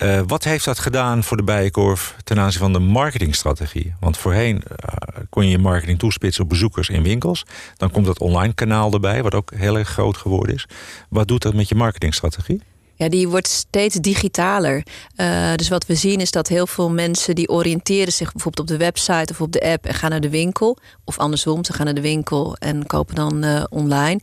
Uh, 0.02 0.22
wat 0.28 0.44
heeft 0.44 0.66
dat 0.66 0.80
gedaan 0.80 1.24
voor 1.24 1.38
de 1.38 1.44
Bijenkorf 1.44 2.16
ten 2.24 2.40
aanzien 2.40 2.60
van 2.60 2.74
de 2.74 2.80
marketingstrategie? 2.80 3.94
Want 4.00 4.18
voorheen 4.18 4.56
uh, 4.56 4.88
kon 5.30 5.46
je 5.46 5.52
je 5.52 5.58
marketing 5.58 6.00
toespitsen 6.00 6.44
op 6.44 6.50
bezoekers 6.50 6.90
in 6.90 7.04
winkels. 7.04 7.46
Dan 7.78 7.92
komt 7.92 8.06
dat 8.06 8.20
online 8.20 8.54
kanaal 8.54 8.94
erbij, 8.94 9.24
wat 9.24 9.34
ook 9.34 9.52
heel 9.56 9.78
erg 9.78 9.90
groot 9.90 10.18
geworden 10.18 10.56
is. 10.56 10.68
Wat 11.10 11.28
doet 11.28 11.42
dat 11.42 11.54
met 11.54 11.70
je 11.70 11.76
marketingstrategie? 11.76 12.62
Ja, 13.00 13.10
die 13.10 13.28
wordt 13.28 13.48
steeds 13.48 13.96
digitaler. 13.96 14.84
Uh, 15.16 15.54
dus 15.56 15.70
wat 15.70 15.86
we 15.86 15.96
zien 15.96 16.20
is 16.20 16.32
dat 16.32 16.48
heel 16.48 16.68
veel 16.68 16.90
mensen 16.90 17.36
die 17.36 17.50
oriënteren 17.50 18.14
zich 18.14 18.32
bijvoorbeeld 18.32 18.70
op 18.70 18.78
de 18.78 18.84
website 18.84 19.32
of 19.34 19.42
op 19.42 19.52
de 19.52 19.62
app 19.62 19.86
en 19.86 19.94
gaan 19.94 20.10
naar 20.10 20.22
de 20.22 20.30
winkel. 20.30 20.78
Of 21.06 21.18
andersom, 21.18 21.66
ze 21.66 21.74
gaan 21.74 21.86
naar 21.86 21.94
de 21.94 22.02
winkel 22.02 22.56
en 22.56 22.86
kopen 22.86 23.16
dan 23.16 23.46
uh, 23.46 23.64
online. 23.70 24.20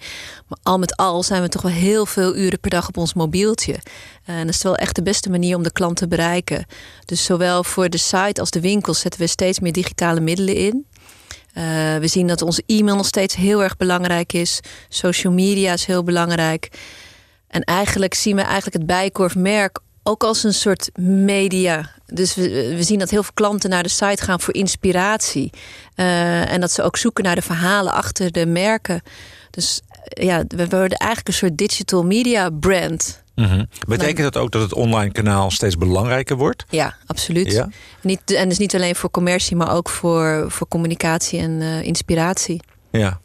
Maar 0.49 0.59
al 0.63 0.79
met 0.79 0.97
al 0.97 1.23
zijn 1.23 1.43
we 1.43 1.49
toch 1.49 1.63
wel 1.63 1.73
heel 1.73 2.07
veel 2.07 2.37
uren 2.37 2.61
per 2.61 2.71
dag 2.71 2.89
op 2.89 2.97
ons 2.97 3.15
mobieltje. 3.15 3.73
Uh, 3.73 4.39
en 4.39 4.47
dat 4.47 4.55
is 4.55 4.63
wel 4.63 4.77
echt 4.77 4.95
de 4.95 5.03
beste 5.03 5.31
manier 5.31 5.57
om 5.57 5.63
de 5.63 5.73
klant 5.73 5.97
te 5.97 6.09
bereiken. 6.09 6.67
Dus 7.05 7.25
zowel 7.25 7.65
voor 7.65 7.89
de 7.89 7.99
site 7.99 8.41
als 8.41 8.51
de 8.51 8.61
winkels 8.61 9.01
zetten 9.01 9.21
we 9.21 9.27
steeds 9.27 9.61
meer 9.61 9.73
digitale 9.73 10.21
middelen 10.21 10.55
in. 10.55 10.87
We 12.01 12.07
zien 12.09 12.27
dat 12.27 12.43
onze 12.43 12.63
e-mail 12.67 12.97
nog 12.97 13.07
steeds 13.07 13.35
heel 13.35 13.63
erg 13.63 13.77
belangrijk 13.77 14.33
is. 14.33 14.61
Social 14.89 15.33
media 15.33 15.73
is 15.73 15.85
heel 15.85 16.03
belangrijk. 16.03 16.69
En 17.57 17.63
eigenlijk 17.63 18.15
zien 18.15 18.37
we 18.37 18.43
eigenlijk 18.43 18.77
het 18.77 18.87
Bijkorfmerk 18.87 19.79
ook 20.03 20.25
als 20.25 20.45
een 20.45 20.55
soort 20.55 20.91
media. 20.99 21.91
Dus 22.07 22.35
we, 22.35 22.75
we 22.77 22.83
zien 22.83 22.99
dat 22.99 23.11
heel 23.11 23.23
veel 23.23 23.35
klanten 23.35 23.71
naar 23.71 23.83
de 23.83 23.89
site 23.89 24.23
gaan 24.23 24.41
voor 24.41 24.55
inspiratie. 24.55 25.51
Uh, 25.97 26.53
en 26.53 26.61
dat 26.61 26.73
ze 26.73 26.83
ook 26.83 26.97
zoeken 26.97 27.25
naar 27.25 27.35
de 27.35 27.43
verhalen 27.43 27.93
achter 27.93 28.33
de 28.33 28.47
merken. 28.47 29.03
Dus 29.51 29.81
ja, 30.03 30.45
we 30.49 30.69
worden 30.69 30.99
eigenlijk 30.99 31.29
een 31.29 31.35
soort 31.35 31.57
digital 31.59 32.05
media 32.05 32.51
brand. 32.51 33.23
Mm 33.35 33.45
-hmm. 33.45 33.69
Betekent 33.89 34.33
dat 34.33 34.43
ook 34.43 34.51
dat 34.51 34.63
het 34.63 34.73
online 34.73 35.13
kanaal 35.13 35.51
steeds 35.51 35.77
belangrijker 35.77 36.37
wordt? 36.37 36.65
Ja, 36.69 36.97
absoluut. 37.07 37.53
Ja? 37.53 37.69
Niet, 38.01 38.33
en 38.33 38.49
dus 38.49 38.59
niet 38.59 38.75
alleen 38.75 38.97
voor 38.97 39.11
commercie, 39.11 39.57
maar 39.57 39.73
ook 39.73 39.89
voor, 39.89 40.45
voor 40.49 40.69
communicatie 40.69 41.39
en 41.39 41.51
uh, 41.51 41.83
inspiratie. 41.83 42.61
Ja, 42.91 43.21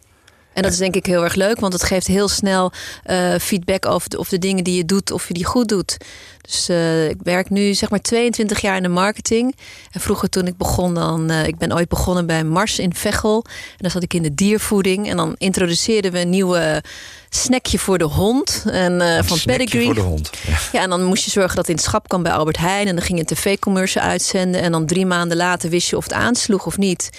en 0.53 0.63
dat 0.63 0.71
is 0.71 0.77
denk 0.77 0.95
ik 0.95 1.05
heel 1.05 1.23
erg 1.23 1.35
leuk, 1.35 1.59
want 1.59 1.73
het 1.73 1.83
geeft 1.83 2.07
heel 2.07 2.27
snel 2.27 2.71
uh, 3.05 3.35
feedback 3.35 3.85
over 3.85 4.09
de, 4.09 4.19
of 4.19 4.29
de 4.29 4.39
dingen 4.39 4.63
die 4.63 4.75
je 4.75 4.85
doet, 4.85 5.11
of 5.11 5.27
je 5.27 5.33
die 5.33 5.45
goed 5.45 5.67
doet. 5.67 5.97
Dus 6.41 6.69
uh, 6.69 7.09
ik 7.09 7.17
werk 7.23 7.49
nu 7.49 7.73
zeg 7.73 7.89
maar 7.89 8.01
22 8.01 8.61
jaar 8.61 8.75
in 8.75 8.83
de 8.83 8.89
marketing. 8.89 9.55
En 9.91 10.01
vroeger 10.01 10.29
toen 10.29 10.47
ik 10.47 10.57
begon, 10.57 10.93
dan, 10.93 11.31
uh, 11.31 11.47
ik 11.47 11.57
ben 11.57 11.73
ooit 11.73 11.89
begonnen 11.89 12.25
bij 12.25 12.43
Mars 12.43 12.79
in 12.79 12.93
Veghel. 12.93 13.43
En 13.45 13.77
dan 13.77 13.91
zat 13.91 14.03
ik 14.03 14.13
in 14.13 14.21
de 14.21 14.33
diervoeding. 14.33 15.09
En 15.09 15.17
dan 15.17 15.35
introduceerden 15.37 16.11
we 16.11 16.19
een 16.19 16.29
nieuwe 16.29 16.83
snackje 17.29 17.79
voor 17.79 17.97
de 17.97 18.03
hond. 18.03 18.63
En, 18.71 19.01
uh, 19.01 19.19
van 19.23 19.39
Pedigree. 19.45 19.85
voor 19.85 19.93
de 19.93 20.01
hond. 20.01 20.29
Ja. 20.47 20.57
ja. 20.71 20.81
en 20.81 20.89
dan 20.89 21.03
moest 21.03 21.23
je 21.23 21.31
zorgen 21.31 21.55
dat 21.55 21.65
het 21.65 21.75
in 21.75 21.75
het 21.75 21.85
schap 21.85 22.07
kwam 22.07 22.23
bij 22.23 22.31
Albert 22.31 22.57
Heijn. 22.57 22.87
En 22.87 22.95
dan 22.95 23.03
ging 23.05 23.17
je 23.19 23.25
een 23.29 23.35
tv-commercial 23.35 24.03
uitzenden. 24.03 24.61
En 24.61 24.71
dan 24.71 24.85
drie 24.85 25.05
maanden 25.05 25.37
later 25.37 25.69
wist 25.69 25.89
je 25.89 25.97
of 25.97 26.03
het 26.03 26.13
aansloeg 26.13 26.65
of 26.65 26.77
niet. 26.77 27.09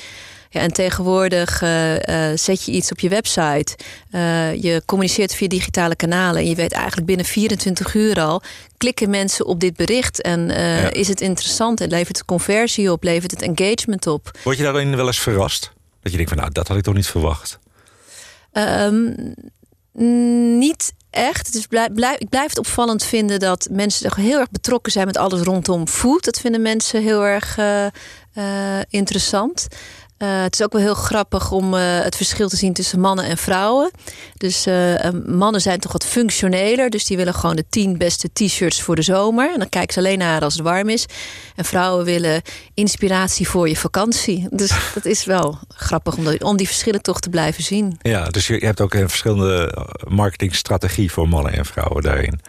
Ja, 0.52 0.60
en 0.60 0.72
tegenwoordig 0.72 1.62
uh, 1.62 1.92
uh, 1.94 1.98
zet 2.34 2.64
je 2.64 2.72
iets 2.72 2.90
op 2.90 3.00
je 3.00 3.08
website. 3.08 3.76
Uh, 4.10 4.62
je 4.62 4.82
communiceert 4.86 5.34
via 5.34 5.48
digitale 5.48 5.96
kanalen. 5.96 6.42
En 6.42 6.48
je 6.48 6.54
weet 6.54 6.72
eigenlijk 6.72 7.06
binnen 7.06 7.26
24 7.26 7.94
uur 7.94 8.20
al. 8.20 8.42
Klikken 8.76 9.10
mensen 9.10 9.46
op 9.46 9.60
dit 9.60 9.76
bericht. 9.76 10.22
En 10.22 10.48
ja. 10.48 10.90
is 10.90 11.08
het 11.08 11.20
interessant? 11.20 11.80
En 11.80 11.88
levert 11.88 12.16
het 12.16 12.26
conversie 12.26 12.92
op? 12.92 13.02
Levert 13.02 13.30
het 13.30 13.42
engagement 13.42 14.06
op? 14.06 14.30
Word 14.44 14.56
je 14.56 14.62
daarin 14.62 14.96
wel 14.96 15.06
eens 15.06 15.20
verrast? 15.20 15.72
Dat 16.02 16.10
je 16.10 16.16
denkt 16.16 16.32
van 16.32 16.40
nou, 16.40 16.52
dat 16.52 16.68
had 16.68 16.76
ik 16.76 16.82
toch 16.82 16.94
niet 16.94 17.06
verwacht? 17.06 17.58
Um, 18.52 19.34
niet 20.58 20.92
echt. 21.10 21.46
Het 21.46 21.54
is 21.54 21.66
blijf, 21.66 21.92
blijf, 21.92 22.18
ik 22.18 22.28
blijf 22.28 22.48
het 22.48 22.58
opvallend 22.58 23.04
vinden 23.04 23.40
dat 23.40 23.68
mensen 23.70 24.08
toch 24.08 24.16
heel 24.16 24.38
erg 24.38 24.50
betrokken 24.50 24.92
zijn 24.92 25.06
met 25.06 25.16
alles 25.16 25.40
rondom 25.40 25.88
food. 25.88 26.24
Dat 26.24 26.40
vinden 26.40 26.62
mensen 26.62 27.02
heel 27.02 27.24
erg 27.24 27.58
interessant. 28.88 29.68
Uh, 30.22 30.42
het 30.42 30.54
is 30.54 30.62
ook 30.62 30.72
wel 30.72 30.82
heel 30.82 30.94
grappig 30.94 31.50
om 31.50 31.74
uh, 31.74 31.80
het 32.00 32.16
verschil 32.16 32.48
te 32.48 32.56
zien 32.56 32.72
tussen 32.72 33.00
mannen 33.00 33.24
en 33.24 33.36
vrouwen. 33.36 33.90
Dus 34.36 34.66
uh, 34.66 34.94
mannen 35.26 35.60
zijn 35.60 35.80
toch 35.80 35.92
wat 35.92 36.04
functioneler. 36.04 36.90
Dus 36.90 37.04
die 37.04 37.16
willen 37.16 37.34
gewoon 37.34 37.56
de 37.56 37.64
tien 37.68 37.98
beste 37.98 38.28
t-shirts 38.32 38.82
voor 38.82 38.94
de 38.94 39.02
zomer. 39.02 39.52
En 39.52 39.58
dan 39.58 39.68
kijken 39.68 39.92
ze 39.92 39.98
alleen 39.98 40.18
naar 40.18 40.42
als 40.42 40.54
het 40.54 40.62
warm 40.62 40.88
is. 40.88 41.06
En 41.56 41.64
vrouwen 41.64 42.04
willen 42.04 42.42
inspiratie 42.74 43.48
voor 43.48 43.68
je 43.68 43.76
vakantie. 43.76 44.46
Dus 44.50 44.72
dat 44.94 45.04
is 45.04 45.24
wel 45.24 45.58
grappig 45.68 46.16
om, 46.16 46.26
om 46.38 46.56
die 46.56 46.66
verschillen 46.66 47.02
toch 47.02 47.20
te 47.20 47.30
blijven 47.30 47.62
zien. 47.62 47.98
Ja, 48.02 48.24
dus 48.24 48.46
je 48.46 48.56
hebt 48.56 48.80
ook 48.80 48.94
een 48.94 49.08
verschillende 49.08 49.74
marketingstrategie 50.08 51.12
voor 51.12 51.28
mannen 51.28 51.52
en 51.52 51.64
vrouwen 51.64 52.02
daarin. 52.02 52.40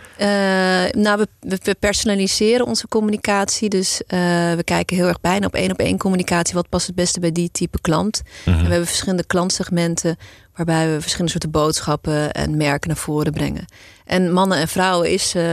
nou, 1.01 1.27
we, 1.39 1.57
we, 1.63 1.75
personaliseren 1.79 2.65
onze 2.65 2.87
communicatie. 2.87 3.69
Dus 3.69 4.01
we 4.07 4.61
kijken 4.63 4.95
heel 4.95 5.07
erg 5.07 5.21
bijna 5.21 5.45
op 5.45 5.55
één 5.55 5.71
op 5.71 5.79
één 5.79 5.97
communicatie. 5.97 6.53
Wat 6.53 6.69
past 6.69 6.87
het 6.87 6.95
beste 6.95 7.19
bij 7.19 7.31
die 7.31 7.51
type 7.63 7.82
klant. 7.82 8.22
-hmm. 8.43 8.53
En 8.53 8.63
we 8.63 8.70
hebben 8.70 8.88
verschillende 8.88 9.24
klantsegmenten 9.24 10.17
waarbij 10.55 10.91
we 10.91 11.01
verschillende 11.01 11.32
soorten 11.32 11.51
boodschappen 11.51 12.32
en 12.32 12.58
merken 12.58 12.88
naar 12.88 12.98
voren 12.98 13.34
brengen. 13.34 13.65
En 14.05 14.32
mannen 14.32 14.58
en 14.58 14.67
vrouwen 14.67 15.12
is 15.12 15.36
uh, 15.36 15.43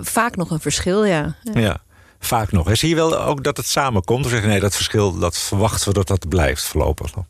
vaak 0.00 0.36
nog 0.36 0.50
een 0.50 0.60
verschil, 0.60 1.04
ja. 1.04 1.34
ja. 1.42 1.60
ja. 1.60 1.80
vaak 2.18 2.52
nog. 2.52 2.68
En 2.68 2.76
zie 2.76 2.88
je 2.88 2.94
wel 2.94 3.18
ook 3.18 3.44
dat 3.44 3.56
het 3.56 3.66
samenkomt? 3.66 4.24
Of 4.24 4.30
zeg 4.30 4.40
je 4.40 4.46
nee, 4.46 4.60
dat 4.60 4.74
verschil 4.74 5.18
dat 5.18 5.38
verwachten 5.38 5.88
we 5.88 5.94
dat 5.94 6.08
dat 6.08 6.28
blijft 6.28 6.62
voorlopig 6.62 7.14
nog? 7.14 7.24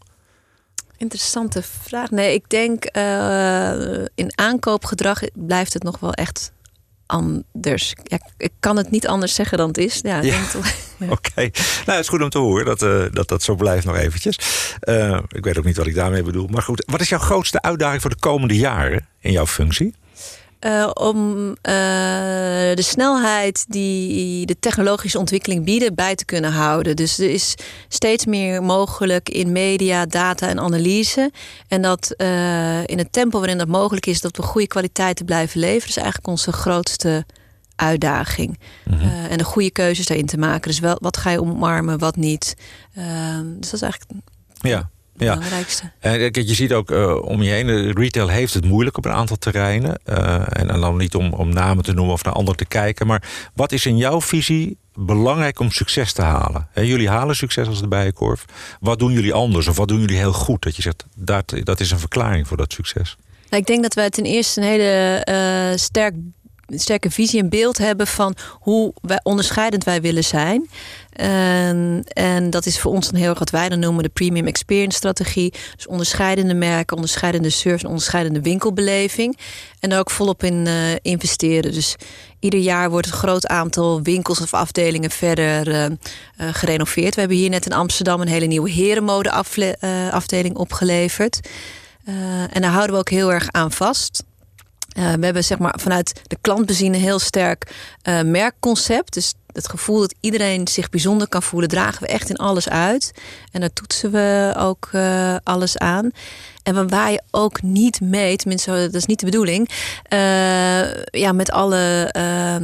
Interessante 0.96 1.62
vraag. 1.62 2.10
Nee, 2.10 2.34
ik 2.34 2.48
denk 2.48 2.96
uh, 2.96 3.70
in 4.14 4.32
aankoopgedrag 4.34 5.20
blijft 5.34 5.72
het 5.72 5.82
nog 5.82 6.00
wel 6.00 6.12
echt 6.12 6.52
anders. 7.10 7.94
Ja, 8.04 8.18
ik 8.36 8.52
kan 8.60 8.76
het 8.76 8.90
niet 8.90 9.06
anders 9.06 9.34
zeggen 9.34 9.58
dan 9.58 9.68
het 9.68 9.78
is. 9.78 9.98
Ja, 10.02 10.22
ja. 10.22 10.34
ja. 10.98 11.06
Oké. 11.06 11.12
Okay. 11.12 11.52
Nou, 11.54 11.96
het 11.96 11.98
is 11.98 12.08
goed 12.08 12.22
om 12.22 12.28
te 12.28 12.38
horen 12.38 12.64
dat 12.64 12.82
uh, 12.82 13.04
dat, 13.10 13.28
dat 13.28 13.42
zo 13.42 13.54
blijft 13.54 13.86
nog 13.86 13.96
eventjes. 13.96 14.38
Uh, 14.88 15.18
ik 15.28 15.44
weet 15.44 15.58
ook 15.58 15.64
niet 15.64 15.76
wat 15.76 15.86
ik 15.86 15.94
daarmee 15.94 16.22
bedoel. 16.22 16.46
Maar 16.46 16.62
goed, 16.62 16.82
wat 16.86 17.00
is 17.00 17.08
jouw 17.08 17.18
grootste 17.18 17.62
uitdaging 17.62 18.00
voor 18.00 18.10
de 18.10 18.18
komende 18.20 18.56
jaren 18.56 19.08
in 19.20 19.32
jouw 19.32 19.46
functie? 19.46 19.94
Uh, 20.66 20.90
om 20.94 21.48
uh, 21.48 21.54
de 22.74 22.82
snelheid 22.82 23.64
die 23.68 24.46
de 24.46 24.58
technologische 24.58 25.18
ontwikkeling 25.18 25.64
bieden 25.64 25.94
bij 25.94 26.14
te 26.14 26.24
kunnen 26.24 26.52
houden. 26.52 26.96
Dus 26.96 27.18
er 27.18 27.30
is 27.30 27.54
steeds 27.88 28.26
meer 28.26 28.62
mogelijk 28.62 29.28
in 29.28 29.52
media, 29.52 30.06
data 30.06 30.48
en 30.48 30.60
analyse. 30.60 31.32
En 31.68 31.82
dat 31.82 32.14
uh, 32.16 32.86
in 32.86 32.98
het 32.98 33.12
tempo 33.12 33.38
waarin 33.38 33.58
dat 33.58 33.68
mogelijk 33.68 34.06
is, 34.06 34.20
dat 34.20 34.36
we 34.36 34.42
goede 34.42 34.66
kwaliteiten 34.66 35.24
blijven 35.24 35.60
leveren, 35.60 35.88
is 35.88 35.96
eigenlijk 35.96 36.26
onze 36.26 36.52
grootste 36.52 37.24
uitdaging. 37.76 38.58
-hmm. 38.84 39.26
en 39.30 39.38
de 39.38 39.44
goede 39.44 39.70
keuzes 39.70 40.06
daarin 40.06 40.26
te 40.26 40.38
maken. 40.38 40.70
Dus 40.70 40.80
wel, 40.80 40.98
wat 41.00 41.16
ga 41.16 41.30
je 41.30 41.40
omarmen, 41.40 41.98
wat 41.98 42.16
niet. 42.16 42.56
dus 43.58 43.70
dat 43.70 43.72
is 43.72 43.82
eigenlijk. 43.82 44.12
Ja 44.60 44.90
ja. 45.24 45.34
belangrijkste. 45.34 45.90
En 45.98 46.30
je 46.32 46.54
ziet 46.54 46.72
ook 46.72 46.90
uh, 46.90 47.22
om 47.22 47.42
je 47.42 47.50
heen, 47.50 47.92
retail 47.92 48.28
heeft 48.28 48.54
het 48.54 48.64
moeilijk 48.64 48.96
op 48.96 49.04
een 49.04 49.12
aantal 49.12 49.36
terreinen. 49.36 50.00
Uh, 50.08 50.34
en, 50.34 50.70
en 50.70 50.80
dan 50.80 50.96
niet 50.96 51.14
om, 51.14 51.32
om 51.32 51.48
namen 51.48 51.84
te 51.84 51.92
noemen 51.92 52.14
of 52.14 52.24
naar 52.24 52.34
anderen 52.34 52.58
te 52.58 52.66
kijken. 52.66 53.06
Maar 53.06 53.22
wat 53.54 53.72
is 53.72 53.86
in 53.86 53.96
jouw 53.96 54.20
visie 54.20 54.76
belangrijk 54.94 55.60
om 55.60 55.70
succes 55.70 56.12
te 56.12 56.22
halen? 56.22 56.68
He, 56.72 56.80
jullie 56.80 57.08
halen 57.08 57.36
succes 57.36 57.68
als 57.68 57.80
de 57.80 57.88
Bijenkorf. 57.88 58.44
Wat 58.80 58.98
doen 58.98 59.12
jullie 59.12 59.32
anders 59.32 59.68
of 59.68 59.76
wat 59.76 59.88
doen 59.88 60.00
jullie 60.00 60.16
heel 60.16 60.32
goed? 60.32 60.62
Dat 60.62 60.76
je 60.76 60.82
zegt, 60.82 61.04
dat, 61.16 61.54
dat 61.62 61.80
is 61.80 61.90
een 61.90 61.98
verklaring 61.98 62.48
voor 62.48 62.56
dat 62.56 62.72
succes. 62.72 63.16
Nou, 63.50 63.62
ik 63.62 63.68
denk 63.68 63.82
dat 63.82 63.94
wij 63.94 64.10
ten 64.10 64.24
eerste 64.24 64.60
een 64.60 64.66
hele 64.66 65.26
uh, 65.28 65.76
sterk 65.76 66.14
sterke 66.78 67.10
visie 67.10 67.40
en 67.40 67.48
beeld 67.48 67.78
hebben 67.78 68.06
van 68.06 68.34
hoe 68.60 68.92
wij 69.00 69.20
onderscheidend 69.22 69.84
wij 69.84 70.00
willen 70.00 70.24
zijn. 70.24 70.68
En, 71.12 72.04
en 72.08 72.50
dat 72.50 72.66
is 72.66 72.78
voor 72.78 72.92
ons 72.92 73.10
dan 73.10 73.20
heel 73.20 73.28
erg 73.28 73.38
wat 73.38 73.50
wij 73.50 73.68
dan 73.68 73.78
noemen 73.78 74.02
de 74.02 74.08
premium 74.08 74.46
experience 74.46 74.96
strategie. 74.96 75.52
Dus 75.76 75.86
onderscheidende 75.86 76.54
merken, 76.54 76.96
onderscheidende 76.96 77.50
service, 77.50 77.86
onderscheidende 77.86 78.40
winkelbeleving. 78.40 79.38
En 79.80 79.90
daar 79.90 79.98
ook 79.98 80.10
volop 80.10 80.42
in 80.42 80.66
uh, 80.66 80.74
investeren. 81.02 81.72
Dus 81.72 81.96
ieder 82.38 82.60
jaar 82.60 82.90
wordt 82.90 83.06
een 83.06 83.12
groot 83.12 83.46
aantal 83.46 84.02
winkels 84.02 84.40
of 84.40 84.54
afdelingen 84.54 85.10
verder 85.10 85.68
uh, 85.68 85.84
uh, 85.84 85.94
gerenoveerd. 86.36 87.14
We 87.14 87.20
hebben 87.20 87.38
hier 87.38 87.50
net 87.50 87.66
in 87.66 87.72
Amsterdam 87.72 88.20
een 88.20 88.28
hele 88.28 88.46
nieuwe 88.46 88.70
herenmode 88.70 89.30
afdeling 90.10 90.56
opgeleverd. 90.56 91.40
en 92.50 92.62
daar 92.62 92.70
houden 92.70 92.94
we 92.94 93.00
ook 93.00 93.10
heel 93.10 93.32
erg 93.32 93.48
aan 93.50 93.72
vast. 93.72 94.22
Uh, 94.98 95.12
we 95.12 95.24
hebben 95.24 95.44
zeg 95.44 95.58
maar 95.58 95.78
vanuit 95.80 96.20
de 96.26 96.36
klantbezien 96.40 96.94
een 96.94 97.00
heel 97.00 97.18
sterk 97.18 97.72
uh, 98.08 98.20
merkconcept. 98.22 99.12
Dus 99.12 99.34
het 99.52 99.68
gevoel 99.68 100.00
dat 100.00 100.14
iedereen 100.20 100.68
zich 100.68 100.90
bijzonder 100.90 101.28
kan 101.28 101.42
voelen, 101.42 101.68
dragen 101.68 102.02
we 102.02 102.08
echt 102.08 102.30
in 102.30 102.36
alles 102.36 102.68
uit. 102.68 103.12
En 103.52 103.60
daar 103.60 103.72
toetsen 103.72 104.10
we 104.10 104.54
ook 104.56 104.88
uh, 104.92 105.36
alles 105.42 105.78
aan. 105.78 106.10
En 106.62 106.74
we 106.74 106.86
waaien 106.86 107.24
ook 107.30 107.62
niet 107.62 108.00
mee, 108.00 108.36
tenminste, 108.36 108.70
dat 108.70 108.94
is 108.94 109.06
niet 109.06 109.18
de 109.18 109.24
bedoeling. 109.24 109.70
Ja, 111.10 111.32
met 111.32 111.50
alle 111.50 112.14
uh, 112.16 112.56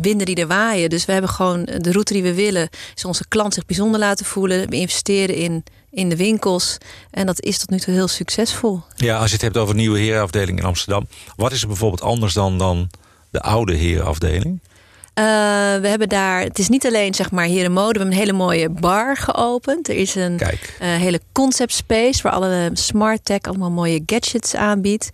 winden 0.00 0.26
die 0.26 0.36
er 0.36 0.46
waaien. 0.46 0.90
Dus 0.90 1.04
we 1.04 1.12
hebben 1.12 1.30
gewoon 1.30 1.64
de 1.64 1.92
route 1.92 2.12
die 2.12 2.22
we 2.22 2.34
willen. 2.34 2.68
Is 2.94 3.04
onze 3.04 3.28
klant 3.28 3.54
zich 3.54 3.66
bijzonder 3.66 4.00
laten 4.00 4.26
voelen. 4.26 4.68
We 4.68 4.76
investeren 4.76 5.34
in, 5.36 5.64
in 5.92 6.08
de 6.08 6.16
winkels. 6.16 6.78
En 7.10 7.26
dat 7.26 7.40
is 7.40 7.58
tot 7.58 7.70
nu 7.70 7.78
toe 7.78 7.94
heel 7.94 8.08
succesvol. 8.08 8.82
Ja, 8.96 9.18
als 9.18 9.26
je 9.26 9.32
het 9.32 9.42
hebt 9.42 9.56
over 9.56 9.74
nieuwe 9.74 9.98
herenafdeling 9.98 10.58
in 10.58 10.64
Amsterdam. 10.64 11.06
Wat 11.36 11.52
is 11.52 11.60
er 11.60 11.66
bijvoorbeeld 11.66 12.02
anders 12.02 12.34
dan, 12.34 12.58
dan 12.58 12.90
de 13.30 13.40
oude 13.40 13.74
herenafdeling? 13.74 14.60
Uh, 15.14 15.24
we 15.80 15.88
hebben 15.88 16.08
daar, 16.08 16.40
het 16.40 16.58
is 16.58 16.68
niet 16.68 16.86
alleen 16.86 17.14
zeg 17.14 17.30
maar 17.30 17.44
hier 17.44 17.64
in 17.64 17.72
mode, 17.72 17.92
we 17.92 17.98
hebben 17.98 18.12
een 18.12 18.26
hele 18.26 18.38
mooie 18.38 18.68
bar 18.68 19.16
geopend. 19.16 19.88
Er 19.88 19.94
is 19.94 20.14
een 20.14 20.40
uh, 20.42 20.50
hele 20.78 21.20
concept 21.32 21.72
space 21.72 22.22
waar 22.22 22.32
alle 22.32 22.70
smart 22.72 23.24
tech 23.24 23.40
allemaal 23.40 23.70
mooie 23.70 24.02
gadgets 24.06 24.54
aanbiedt. 24.54 25.10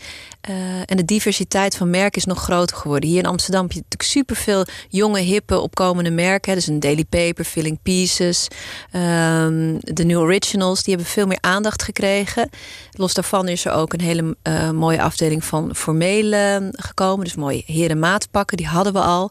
Uh, 0.51 0.57
en 0.85 0.97
de 0.97 1.05
diversiteit 1.05 1.77
van 1.77 1.91
merken 1.91 2.21
is 2.21 2.25
nog 2.25 2.43
groter 2.43 2.77
geworden. 2.77 3.09
Hier 3.09 3.19
in 3.19 3.27
Amsterdam 3.27 3.63
heb 3.63 3.73
je 3.73 3.81
natuurlijk 3.89 4.11
superveel 4.11 4.65
jonge, 4.89 5.21
hippe, 5.21 5.61
opkomende 5.61 6.11
merken. 6.11 6.55
Dus 6.55 6.67
een 6.67 6.81
Daily 6.81 7.05
Paper, 7.05 7.45
Filling 7.45 7.79
Pieces, 7.83 8.49
um, 8.93 9.79
de 9.81 10.05
New 10.05 10.21
Originals. 10.21 10.83
Die 10.83 10.95
hebben 10.95 11.13
veel 11.13 11.27
meer 11.27 11.39
aandacht 11.41 11.83
gekregen. 11.83 12.51
Los 12.91 13.15
daarvan 13.15 13.49
is 13.49 13.65
er 13.65 13.73
ook 13.73 13.93
een 13.93 14.01
hele 14.01 14.37
mooie 14.73 15.03
afdeling 15.03 15.45
van 15.45 15.75
formele 15.75 16.73
gekomen. 16.73 17.25
Dus 17.25 17.35
mooie 17.35 17.63
herenmaatpakken, 17.67 18.57
die 18.57 18.67
hadden 18.67 18.93
we 18.93 19.01
al. 19.01 19.31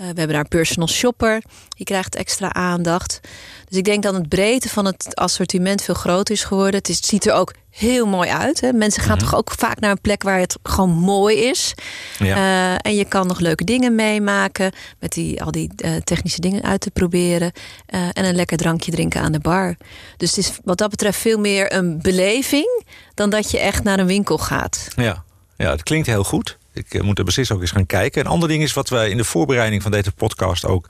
Uh, 0.00 0.04
we 0.04 0.04
hebben 0.04 0.28
daar 0.28 0.38
een 0.38 0.48
personal 0.48 0.88
shopper, 0.88 1.42
die 1.68 1.86
krijgt 1.86 2.14
extra 2.14 2.52
aandacht. 2.52 3.20
Dus 3.68 3.78
ik 3.78 3.84
denk 3.84 4.02
dat 4.02 4.14
het 4.14 4.28
breedte 4.28 4.68
van 4.68 4.84
het 4.84 5.16
assortiment 5.16 5.82
veel 5.82 5.94
groter 5.94 6.34
is 6.34 6.44
geworden. 6.44 6.74
Het, 6.74 6.88
is, 6.88 6.96
het 6.96 7.06
ziet 7.06 7.26
er 7.26 7.32
ook 7.32 7.54
heel 7.70 8.06
mooi 8.06 8.30
uit. 8.30 8.60
Hè? 8.60 8.72
Mensen 8.72 9.02
gaan 9.02 9.12
mm 9.12 9.18
-hmm. 9.18 9.28
toch 9.28 9.38
ook 9.38 9.50
vaak 9.50 9.80
naar 9.80 9.90
een 9.90 10.00
plek 10.00 10.22
waar 10.22 10.38
het 10.38 10.58
gewoon 10.62 10.90
mooi 10.90 11.36
is. 11.36 11.74
Ja. 12.18 12.36
Uh, 12.36 12.78
en 12.82 12.96
je 12.96 13.04
kan 13.04 13.26
nog 13.26 13.40
leuke 13.40 13.64
dingen 13.64 13.94
meemaken. 13.94 14.72
Met 14.98 15.12
die, 15.12 15.42
al 15.42 15.50
die 15.50 15.70
uh, 15.76 15.96
technische 15.96 16.40
dingen 16.40 16.62
uit 16.62 16.80
te 16.80 16.90
proberen. 16.90 17.52
Uh, 17.94 18.00
en 18.12 18.24
een 18.24 18.34
lekker 18.34 18.56
drankje 18.56 18.90
drinken 18.90 19.20
aan 19.20 19.32
de 19.32 19.40
bar. 19.40 19.76
Dus 20.16 20.36
het 20.36 20.38
is 20.38 20.58
wat 20.64 20.78
dat 20.78 20.90
betreft 20.90 21.18
veel 21.18 21.38
meer 21.38 21.72
een 21.72 22.02
beleving. 22.02 22.84
Dan 23.14 23.30
dat 23.30 23.50
je 23.50 23.58
echt 23.58 23.84
naar 23.84 23.98
een 23.98 24.06
winkel 24.06 24.38
gaat. 24.38 24.88
Ja, 24.96 25.24
ja 25.56 25.70
het 25.70 25.82
klinkt 25.82 26.06
heel 26.06 26.24
goed. 26.24 26.57
Ik 26.78 27.02
moet 27.02 27.18
er 27.18 27.24
precies 27.24 27.52
ook 27.52 27.60
eens 27.60 27.70
gaan 27.70 27.86
kijken. 27.86 28.20
Een 28.20 28.30
ander 28.30 28.48
ding 28.48 28.62
is 28.62 28.72
wat 28.72 28.88
we 28.88 29.10
in 29.10 29.16
de 29.16 29.24
voorbereiding 29.24 29.82
van 29.82 29.90
deze 29.90 30.12
podcast 30.12 30.64
ook 30.64 30.86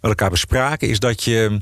met 0.00 0.10
elkaar 0.10 0.30
bespraken, 0.30 0.88
is 0.88 0.98
dat 0.98 1.24
je 1.24 1.60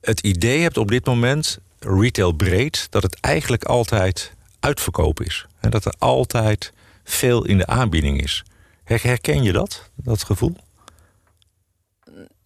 het 0.00 0.20
idee 0.20 0.60
hebt 0.60 0.76
op 0.76 0.88
dit 0.88 1.06
moment, 1.06 1.58
retail 1.80 2.32
breed, 2.32 2.86
dat 2.90 3.02
het 3.02 3.20
eigenlijk 3.20 3.64
altijd 3.64 4.32
uitverkoop 4.60 5.22
is. 5.22 5.46
En 5.60 5.70
dat 5.70 5.84
er 5.84 5.94
altijd 5.98 6.72
veel 7.04 7.44
in 7.44 7.58
de 7.58 7.66
aanbieding 7.66 8.22
is. 8.22 8.44
Herken 8.84 9.42
je 9.42 9.52
dat, 9.52 9.90
dat 9.94 10.24
gevoel? 10.24 10.56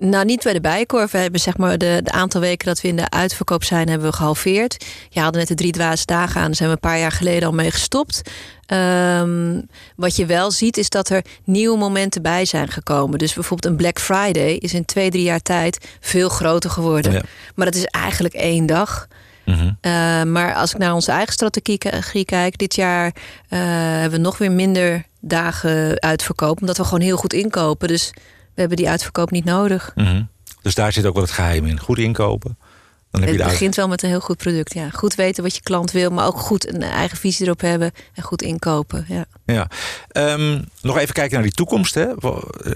Nou, 0.01 0.25
niet 0.25 0.43
bij 0.43 0.53
de 0.53 0.61
Bijenkorf. 0.61 1.11
We 1.11 1.19
hebben 1.19 1.41
zeg 1.41 1.57
maar 1.57 1.79
de, 1.79 2.01
de, 2.03 2.11
aantal 2.11 2.41
weken 2.41 2.67
dat 2.67 2.81
we 2.81 2.89
in 2.89 2.97
de 2.97 3.11
uitverkoop 3.11 3.65
zijn, 3.65 3.89
hebben 3.89 4.11
we 4.11 4.17
gehalveerd. 4.17 4.85
Je 5.09 5.21
hadden 5.21 5.39
net 5.39 5.49
de 5.49 5.55
drie 5.55 5.73
dwaze 5.73 6.07
dagen 6.07 6.41
aan. 6.41 6.47
Daar 6.47 6.55
zijn 6.55 6.69
we 6.69 6.75
een 6.75 6.81
paar 6.81 6.99
jaar 6.99 7.13
geleden 7.13 7.49
al 7.49 7.55
mee 7.55 7.71
gestopt. 7.71 8.23
Um, 8.67 9.67
wat 9.97 10.17
je 10.17 10.27
wel 10.27 10.51
ziet, 10.51 10.77
is 10.77 10.89
dat 10.89 11.09
er 11.09 11.25
nieuwe 11.45 11.79
momenten 11.79 12.23
bij 12.23 12.45
zijn 12.45 12.69
gekomen. 12.69 13.19
Dus 13.19 13.33
bijvoorbeeld 13.33 13.73
een 13.73 13.79
Black 13.79 13.99
Friday 13.99 14.53
is 14.53 14.75
in 14.75 14.85
twee, 14.85 15.11
drie 15.11 15.23
jaar 15.23 15.43
tijd 15.43 15.87
veel 16.01 16.29
groter 16.29 16.71
geworden. 16.71 17.13
Ja. 17.13 17.23
Maar 17.55 17.67
dat 17.67 17.75
is 17.75 17.85
eigenlijk 17.85 18.35
één 18.35 18.67
dag. 18.67 19.09
-hmm. 19.45 19.79
uh, 19.83 20.23
maar 20.23 20.55
als 20.55 20.73
ik 20.73 20.79
naar 20.79 20.95
onze 20.95 21.13
eigen 21.13 21.33
strategie 21.33 22.25
kijk, 22.25 22.59
dit 22.59 22.75
jaar 22.75 23.07
uh, 23.07 23.13
hebben 24.01 24.19
we 24.19 24.25
nog 24.25 24.39
weer 24.39 24.53
minder 24.53 25.05
dagen 25.21 26.01
uitverkoop. 26.01 26.61
Omdat 26.61 26.77
we 26.77 26.85
gewoon 26.85 27.01
heel 27.01 27.17
goed 27.17 27.33
inkopen. 27.33 27.89
Dus 27.89 28.13
we 28.55 28.61
hebben 28.61 28.77
die 28.77 28.89
uitverkoop 28.89 29.31
niet 29.31 29.45
nodig. 29.45 29.93
Mm 29.95 30.07
-hmm. 30.07 30.29
Dus 30.63 30.75
daar 30.75 30.93
zit 30.93 31.07
ook 31.07 31.15
wel 31.15 31.23
het 31.23 31.33
geheim 31.33 31.67
in. 31.67 31.81
Goed 31.81 31.99
inkopen. 31.99 32.59
Dan 33.11 33.21
heb 33.21 33.31
het 33.31 33.41
je 33.41 33.45
begint 33.45 33.77
wel 33.77 33.89
met 33.89 34.03
een 34.03 34.09
heel 34.09 34.21
goed 34.21 34.37
product. 34.37 34.75
Ja. 34.75 34.91
Goed 34.91 35.15
weten 35.15 35.43
wat 35.43 35.55
je 35.55 35.63
klant 35.63 35.91
wil, 35.91 36.11
maar 36.11 36.27
ook 36.27 36.39
goed 36.39 36.75
een 36.75 36.83
eigen 36.83 37.19
visie 37.19 37.47
erop 37.47 37.61
hebben 37.61 37.93
en 38.15 38.23
goed 38.23 38.43
inkopen. 38.43 39.05
Ja. 39.09 39.25
Ja. 39.45 39.69
Um, 40.13 40.65
nog 40.83 40.99
even 40.99 41.15
kijken 41.15 41.35
naar 41.35 41.43
die 41.43 41.53
toekomst. 41.53 41.95
Hè. 41.95 42.07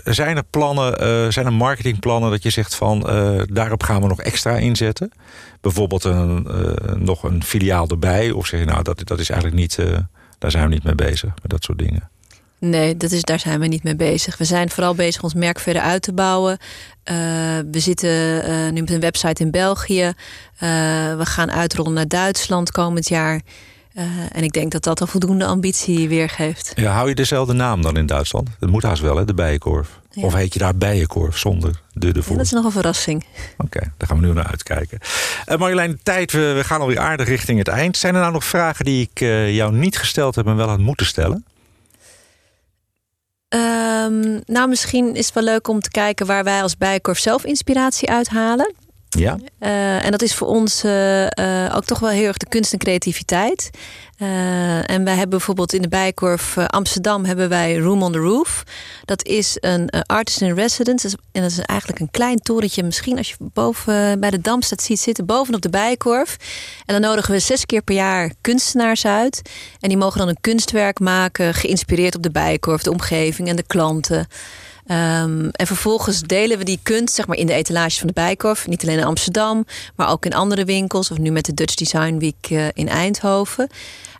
Zijn 0.05 0.37
er 0.37 0.45
plannen, 0.45 1.03
uh, 1.03 1.31
zijn 1.31 1.47
er 1.47 1.53
marketingplannen 1.53 2.31
dat 2.31 2.43
je 2.43 2.51
zegt 2.51 2.75
van 2.75 3.11
uh, 3.11 3.43
daarop 3.47 3.83
gaan 3.83 4.01
we 4.01 4.09
nog 4.09 4.21
extra 4.21 4.57
inzetten? 4.57 5.11
Bijvoorbeeld 5.61 6.05
een, 6.05 6.47
uh, 6.51 6.95
nog 6.95 7.23
een 7.23 7.45
filiaal 7.45 7.89
erbij? 7.89 8.31
Of 8.31 8.47
zeg 8.47 8.61
je 8.61 8.67
nou 8.67 8.83
dat, 8.83 9.01
dat 9.05 9.19
is 9.19 9.31
eigenlijk 9.31 9.61
niet, 9.61 9.79
daar 10.39 10.51
zijn 10.51 10.69
we 10.69 10.75
niet 10.75 10.85
mee 10.85 10.95
bezig 10.95 11.33
met 11.43 11.51
dat 11.51 11.65
soort 11.65 11.79
dingen? 11.79 12.11
Nee, 12.65 12.97
dat 12.97 13.11
is, 13.11 13.23
daar 13.23 13.41
zijn 13.41 13.61
we 13.61 13.67
niet 13.67 13.83
mee 13.83 13.97
bezig. 13.97 14.39
We 14.39 14.45
zijn 14.45 14.71
vooral 14.71 14.95
bezig 14.95 15.23
ons 15.23 15.35
merk 15.35 15.59
verder 15.59 15.83
uit 15.83 16.03
te 16.03 16.13
bouwen. 16.13 16.59
Uh, 16.59 17.17
we 17.71 17.81
zitten 17.81 18.11
uh, 18.51 18.71
nu 18.73 18.81
met 18.81 18.91
een 18.91 19.01
website 19.01 19.43
in 19.43 19.51
België. 19.51 20.03
Uh, 20.05 20.13
we 21.17 21.27
gaan 21.27 21.51
uitrollen 21.51 21.93
naar 21.93 22.09
Duitsland 22.09 22.71
komend 22.71 23.09
jaar. 23.09 23.41
en 24.33 24.43
ik 24.43 24.53
denk 24.53 24.73
dat 24.73 24.85
dat 24.85 25.01
een 25.01 25.07
voldoende 25.07 25.47
ambitie 25.47 26.09
weergeeft. 26.09 26.73
Ja, 26.75 26.93
hou 26.93 27.09
je 27.09 27.15
dezelfde 27.15 27.53
naam 27.53 27.83
dan 27.83 27.97
in 27.97 28.07
Duitsland? 28.07 28.49
Dat 28.59 28.71
moet 28.71 28.83
haast 28.83 29.03
wel, 29.03 29.17
hè, 29.17 29.25
de 29.25 29.35
Bijenkorf. 29.35 30.01
Ja. 30.11 30.23
Of 30.23 30.35
heet 30.35 30.53
je 30.53 30.59
daar 30.59 30.77
Bijenkorf 30.77 31.39
zonder 31.39 31.81
de 31.93 32.07
ervoor? 32.07 32.33
Ja, 32.33 32.37
dat 32.37 32.47
is 32.47 32.53
nog 32.53 32.65
een 32.65 32.73
verrassing. 32.73 33.25
Oké, 33.59 33.65
okay, 33.65 33.93
daar 33.97 34.09
gaan 34.09 34.21
we 34.21 34.27
nu 34.27 34.33
naar 34.33 34.47
uitkijken. 34.47 34.99
Marjolein, 35.59 35.91
de 35.91 35.99
tijd, 36.03 36.33
we, 36.33 36.53
we, 36.57 36.65
gaan 36.65 36.81
alweer 36.81 36.99
aardig 36.99 37.29
richting 37.29 37.59
het 37.59 37.69
eind. 37.69 37.97
Zijn 37.97 38.15
er 38.15 38.21
nou 38.21 38.33
nog 38.33 38.45
vragen 38.45 38.85
die 38.85 39.09
ik 39.11 39.19
jou 39.55 39.73
niet 39.73 39.99
gesteld 39.99 40.35
heb 40.35 40.47
en 40.47 40.57
wel 40.57 40.69
had 40.69 40.79
moeten 40.79 41.07
stellen? 41.07 41.45
Um, 43.55 44.41
nou, 44.47 44.69
misschien 44.69 45.15
is 45.15 45.25
het 45.27 45.35
wel 45.35 45.45
leuk 45.45 45.69
om 45.69 45.81
te 45.81 45.91
kijken 45.91 46.27
waar 46.27 46.45
wij 46.45 46.63
als 46.63 46.77
Bijenkorf 46.77 47.19
zelf 47.19 47.45
inspiratie 47.45 48.11
uithalen. 48.11 48.75
Ja. 49.19 49.39
Uh, 49.61 50.05
en 50.05 50.11
dat 50.11 50.23
is 50.23 50.35
voor 50.35 50.49
ons 50.49 50.85
uh, 50.85 51.23
uh, 51.23 51.73
ook 51.75 51.85
toch 51.85 51.99
wel 51.99 52.11
heel 52.11 52.27
erg 52.27 52.37
de 52.37 52.49
kunst 52.49 52.73
en 52.73 52.79
creativiteit. 52.79 53.71
en 54.87 55.05
wij 55.05 55.15
hebben 55.15 55.29
bijvoorbeeld 55.29 55.73
in 55.73 55.83
de 55.83 55.89
Bijkorf 55.89 56.59
Amsterdam 56.59 57.25
hebben 57.25 57.49
wij 57.49 57.77
Room 57.77 58.03
on 58.03 58.13
the 58.13 58.19
Roof. 58.19 58.65
Dat 59.05 59.27
is 59.27 59.57
een 59.61 59.91
artist 60.07 60.41
in 60.41 60.55
residence. 60.55 61.19
En 61.33 61.43
dat 61.43 61.51
is 61.51 61.59
eigenlijk 61.59 62.01
een 62.01 62.11
klein 62.11 62.39
torentje. 62.39 62.83
Misschien 62.83 63.17
als 63.17 63.29
je 63.29 63.35
boven 63.39 64.21
bij 64.21 64.31
de 64.31 64.41
Dam 64.41 64.63
staat 64.63 64.83
ziet 64.83 65.01
zitten, 65.01 65.27
bovenop 65.27 65.61
de 65.61 65.71
Bijkorf. 65.71 66.37
En 66.87 67.01
dan 67.01 67.11
nodigen 67.11 67.33
we 67.33 67.39
zes 67.39 67.67
keer 67.67 67.83
per 67.83 67.95
jaar 67.95 68.33
kunstenaars 68.41 69.07
uit. 69.07 69.43
En 69.81 69.89
die 69.89 69.99
mogen 69.99 70.19
dan 70.19 70.29
een 70.29 70.41
kunstwerk 70.41 71.01
maken, 71.01 71.55
geïnspireerd 71.55 72.17
op 72.17 72.23
de 72.23 72.31
Bijkorf, 72.31 72.83
de 72.83 72.91
omgeving 72.91 73.49
en 73.49 73.57
de 73.57 73.67
klanten. 73.67 74.27
Um, 74.87 75.51
en 75.51 75.67
vervolgens 75.67 76.21
delen 76.21 76.59
we 76.59 76.65
die 76.65 76.79
kunst 76.83 77.15
zeg 77.15 77.27
maar, 77.27 77.37
in 77.37 77.47
de 77.47 77.53
etalages 77.53 77.99
van 77.99 78.07
de 78.07 78.13
Bijkorf. 78.13 78.67
Niet 78.67 78.83
alleen 78.83 78.99
in 78.99 79.05
Amsterdam, 79.05 79.65
maar 79.97 80.11
ook 80.11 80.25
in 80.25 80.35
andere 80.35 80.65
winkels. 80.65 81.11
Of 81.11 81.19
nu 81.19 81.31
met 81.31 81.45
de 81.45 81.55
Dutch 81.55 81.75
Design 81.75 82.19
Week 82.19 82.51
uh, 82.51 82.67
in 82.73 82.89
Eindhoven. 82.89 83.69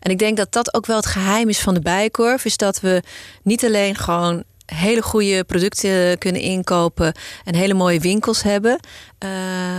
En 0.01 0.11
ik 0.11 0.19
denk 0.19 0.37
dat 0.37 0.53
dat 0.53 0.75
ook 0.75 0.87
wel 0.87 0.97
het 0.97 1.07
geheim 1.07 1.49
is 1.49 1.61
van 1.61 1.75
de 1.75 1.81
Bijkorf. 1.81 2.45
Is 2.45 2.57
dat 2.57 2.81
we 2.81 3.03
niet 3.43 3.65
alleen 3.65 3.97
gewoon 3.97 4.45
hele 4.67 5.03
goede 5.03 5.45
producten 5.45 6.19
kunnen 6.19 6.41
inkopen 6.41 7.13
en 7.45 7.55
hele 7.55 7.75
mooie 7.75 8.01
winkels 8.01 8.43
hebben. 8.43 8.81
Uh, 9.25 9.31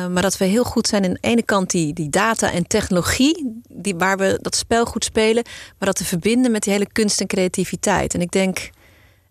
maar 0.08 0.22
dat 0.22 0.38
we 0.38 0.46
heel 0.46 0.64
goed 0.64 0.88
zijn 0.88 1.06
aan 1.06 1.14
de 1.14 1.18
ene 1.22 1.44
kant 1.44 1.72
die, 1.72 1.94
die 1.94 2.10
data 2.10 2.52
en 2.52 2.68
technologie, 2.68 3.62
die, 3.70 3.96
waar 3.96 4.18
we 4.18 4.40
dat 4.42 4.56
spel 4.56 4.86
goed 4.86 5.04
spelen, 5.04 5.44
maar 5.78 5.88
dat 5.88 5.96
te 5.96 6.06
verbinden 6.06 6.52
met 6.52 6.64
die 6.64 6.74
hele 6.74 6.92
kunst 6.92 7.22
en 7.22 7.28
creativiteit. 7.28 8.14
En 8.14 8.22
ik 8.22 8.32
denk 8.32 8.70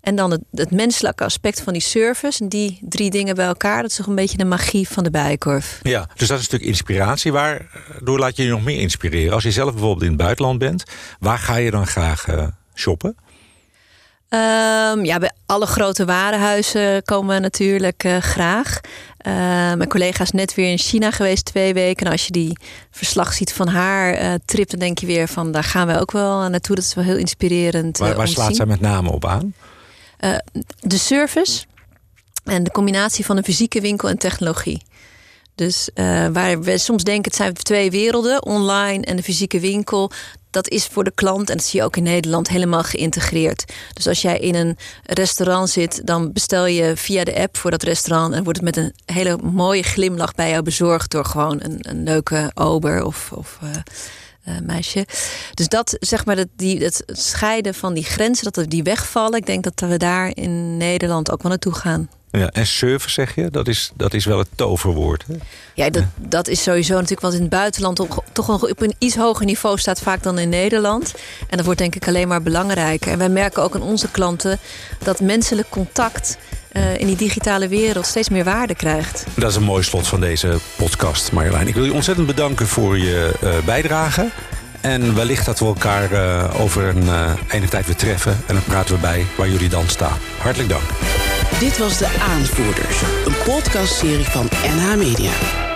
en 0.04 0.16
dan 0.16 0.30
het, 0.30 0.40
het, 0.52 0.70
menselijke 0.70 1.24
aspect 1.24 1.60
van 1.60 1.72
die 1.72 1.82
service. 1.82 2.42
En 2.42 2.48
die 2.48 2.78
drie 2.82 3.10
dingen 3.10 3.34
bij 3.34 3.46
elkaar, 3.46 3.82
dat 3.82 3.90
is 3.90 3.96
toch 3.96 4.06
een 4.06 4.14
beetje 4.14 4.36
de 4.36 4.44
magie 4.44 4.88
van 4.88 5.04
de 5.04 5.10
bijenkorf. 5.10 5.80
Ja, 5.82 6.08
dus 6.14 6.28
dat 6.28 6.38
is 6.38 6.44
een 6.44 6.58
stuk 6.58 6.68
inspiratie. 6.68 7.32
Waardoor 7.32 8.18
laat 8.18 8.36
je 8.36 8.42
je 8.42 8.50
nog 8.50 8.64
meer 8.64 8.80
inspireren? 8.80 9.32
Als 9.32 9.42
je 9.42 9.50
zelf 9.50 9.70
bijvoorbeeld 9.70 10.02
in 10.02 10.08
het 10.08 10.16
buitenland 10.16 10.58
bent, 10.58 10.84
waar 11.20 11.38
ga 11.38 11.56
je 11.56 11.70
dan 11.70 11.86
graag 11.86 12.28
uh, 12.28 12.46
shoppen? 12.74 13.16
Um, 14.34 15.04
ja, 15.04 15.18
bij 15.18 15.32
alle 15.46 15.66
grote 15.66 16.04
warenhuizen 16.04 17.02
komen 17.04 17.34
we 17.34 17.40
natuurlijk 17.40 18.04
uh, 18.04 18.16
graag. 18.16 18.80
Uh, 19.26 19.32
mijn 19.74 19.88
collega 19.88 20.22
is 20.22 20.30
net 20.30 20.54
weer 20.54 20.70
in 20.70 20.78
China 20.78 21.10
geweest 21.10 21.44
twee 21.44 21.74
weken. 21.74 22.06
En 22.06 22.12
als 22.12 22.26
je 22.26 22.32
die 22.32 22.58
verslag 22.90 23.32
ziet 23.32 23.52
van 23.52 23.68
haar 23.68 24.22
uh, 24.22 24.34
trip, 24.44 24.70
dan 24.70 24.78
denk 24.78 24.98
je 24.98 25.06
weer 25.06 25.28
van 25.28 25.52
daar 25.52 25.64
gaan 25.64 25.86
we 25.86 26.00
ook 26.00 26.10
wel 26.10 26.48
naartoe. 26.48 26.74
Dat 26.74 26.84
is 26.84 26.94
wel 26.94 27.04
heel 27.04 27.16
inspirerend. 27.16 27.98
Waar, 27.98 28.14
waar 28.14 28.28
slaat 28.28 28.56
zij 28.56 28.66
met 28.66 28.80
name 28.80 29.10
op 29.10 29.24
aan? 29.24 29.54
Uh, 30.20 30.36
de 30.80 30.98
service 30.98 31.64
en 32.44 32.62
de 32.62 32.70
combinatie 32.70 33.24
van 33.24 33.36
een 33.36 33.44
fysieke 33.44 33.80
winkel 33.80 34.08
en 34.08 34.18
technologie. 34.18 34.82
Dus 35.54 35.88
uh, 35.94 36.26
waar 36.32 36.60
we 36.60 36.78
soms 36.78 37.04
denken 37.04 37.24
het 37.24 37.34
zijn 37.34 37.54
twee 37.54 37.90
werelden, 37.90 38.44
online 38.44 39.04
en 39.04 39.16
de 39.16 39.22
fysieke 39.22 39.60
winkel. 39.60 40.10
dat 40.50 40.68
is 40.68 40.86
voor 40.86 41.04
de 41.04 41.12
klant, 41.14 41.50
en 41.50 41.56
dat 41.56 41.66
zie 41.66 41.80
je 41.80 41.86
ook 41.86 41.96
in 41.96 42.02
Nederland, 42.02 42.48
helemaal 42.48 42.82
geïntegreerd. 42.82 43.72
Dus 43.92 44.06
als 44.06 44.22
jij 44.22 44.38
in 44.38 44.54
een 44.54 44.76
restaurant 45.02 45.70
zit, 45.70 46.06
dan 46.06 46.32
bestel 46.32 46.66
je 46.66 46.96
via 46.96 47.24
de 47.24 47.40
app 47.40 47.56
voor 47.56 47.70
dat 47.70 47.82
restaurant 47.82 48.34
en 48.34 48.44
wordt 48.44 48.60
het 48.60 48.74
met 48.74 48.76
een 48.76 48.94
hele 49.14 49.36
mooie 49.36 49.82
glimlach 49.82 50.34
bij 50.34 50.50
jou 50.50 50.62
bezorgd 50.62 51.10
door 51.10 51.24
gewoon 51.24 51.60
een, 51.62 51.78
een 51.80 52.02
leuke 52.02 52.50
ober 52.54 53.04
of. 53.04 53.32
of 53.32 53.58
uh, 53.62 53.70
uh, 54.48 54.54
meisje. 54.62 55.06
Dus 55.54 55.68
dat, 55.68 55.96
zeg 56.00 56.24
maar, 56.24 56.36
dat, 56.36 56.48
die, 56.56 56.84
het 56.84 57.02
scheiden 57.06 57.74
van 57.74 57.94
die 57.94 58.04
grenzen, 58.04 58.52
dat 58.52 58.70
die 58.70 58.82
wegvallen. 58.82 59.38
Ik 59.38 59.46
denk 59.46 59.64
dat 59.64 59.80
we 59.88 59.96
daar 59.96 60.30
in 60.34 60.76
Nederland 60.76 61.30
ook 61.30 61.42
wel 61.42 61.50
naartoe 61.50 61.74
gaan. 61.74 62.08
Ja, 62.38 62.50
en 62.50 62.66
service 62.66 63.10
zeg 63.10 63.34
je, 63.34 63.50
dat 63.50 63.68
is, 63.68 63.90
dat 63.96 64.14
is 64.14 64.24
wel 64.24 64.38
het 64.38 64.48
toverwoord. 64.54 65.24
Hè? 65.26 65.34
Ja, 65.74 65.90
dat, 65.90 66.04
dat 66.16 66.48
is 66.48 66.62
sowieso 66.62 66.94
natuurlijk 66.94 67.20
wat 67.20 67.34
in 67.34 67.40
het 67.40 67.50
buitenland 67.50 68.00
op, 68.00 68.24
toch 68.32 68.46
nog 68.46 68.70
op 68.70 68.82
een 68.82 68.94
iets 68.98 69.16
hoger 69.16 69.46
niveau 69.46 69.78
staat 69.78 70.00
vaak 70.00 70.22
dan 70.22 70.38
in 70.38 70.48
Nederland. 70.48 71.14
En 71.48 71.56
dat 71.56 71.64
wordt 71.64 71.80
denk 71.80 71.94
ik 71.94 72.08
alleen 72.08 72.28
maar 72.28 72.42
belangrijker. 72.42 73.12
En 73.12 73.18
wij 73.18 73.28
merken 73.28 73.62
ook 73.62 73.74
aan 73.74 73.82
onze 73.82 74.10
klanten 74.10 74.58
dat 74.98 75.20
menselijk 75.20 75.68
contact 75.68 76.38
uh, 76.76 76.98
in 76.98 77.06
die 77.06 77.16
digitale 77.16 77.68
wereld 77.68 78.06
steeds 78.06 78.28
meer 78.28 78.44
waarde 78.44 78.74
krijgt. 78.74 79.26
Dat 79.34 79.50
is 79.50 79.56
een 79.56 79.62
mooi 79.62 79.82
slot 79.82 80.06
van 80.06 80.20
deze 80.20 80.58
podcast, 80.76 81.32
Marjolein. 81.32 81.68
Ik 81.68 81.74
wil 81.74 81.84
je 81.84 81.92
ontzettend 81.92 82.26
bedanken 82.26 82.66
voor 82.66 82.98
je 82.98 83.32
uh, 83.42 83.50
bijdrage. 83.64 84.28
En 84.80 85.14
wellicht 85.14 85.46
dat 85.46 85.58
we 85.58 85.64
elkaar 85.64 86.12
uh, 86.12 86.60
over 86.60 86.84
een 86.84 87.36
enige 87.50 87.70
tijd 87.70 87.86
weer 87.86 87.96
treffen. 87.96 88.32
En 88.46 88.54
dan 88.54 88.64
praten 88.64 88.94
we 88.94 89.00
bij 89.00 89.26
waar 89.36 89.48
jullie 89.48 89.68
dan 89.68 89.88
staan. 89.88 90.18
Hartelijk 90.38 90.70
dank. 90.70 90.82
Dit 91.58 91.78
was 91.78 91.98
De 91.98 92.08
Aanvoerders, 92.20 93.00
een 93.26 93.36
podcastserie 93.44 94.24
van 94.24 94.48
NH 94.76 94.96
Media. 94.96 95.72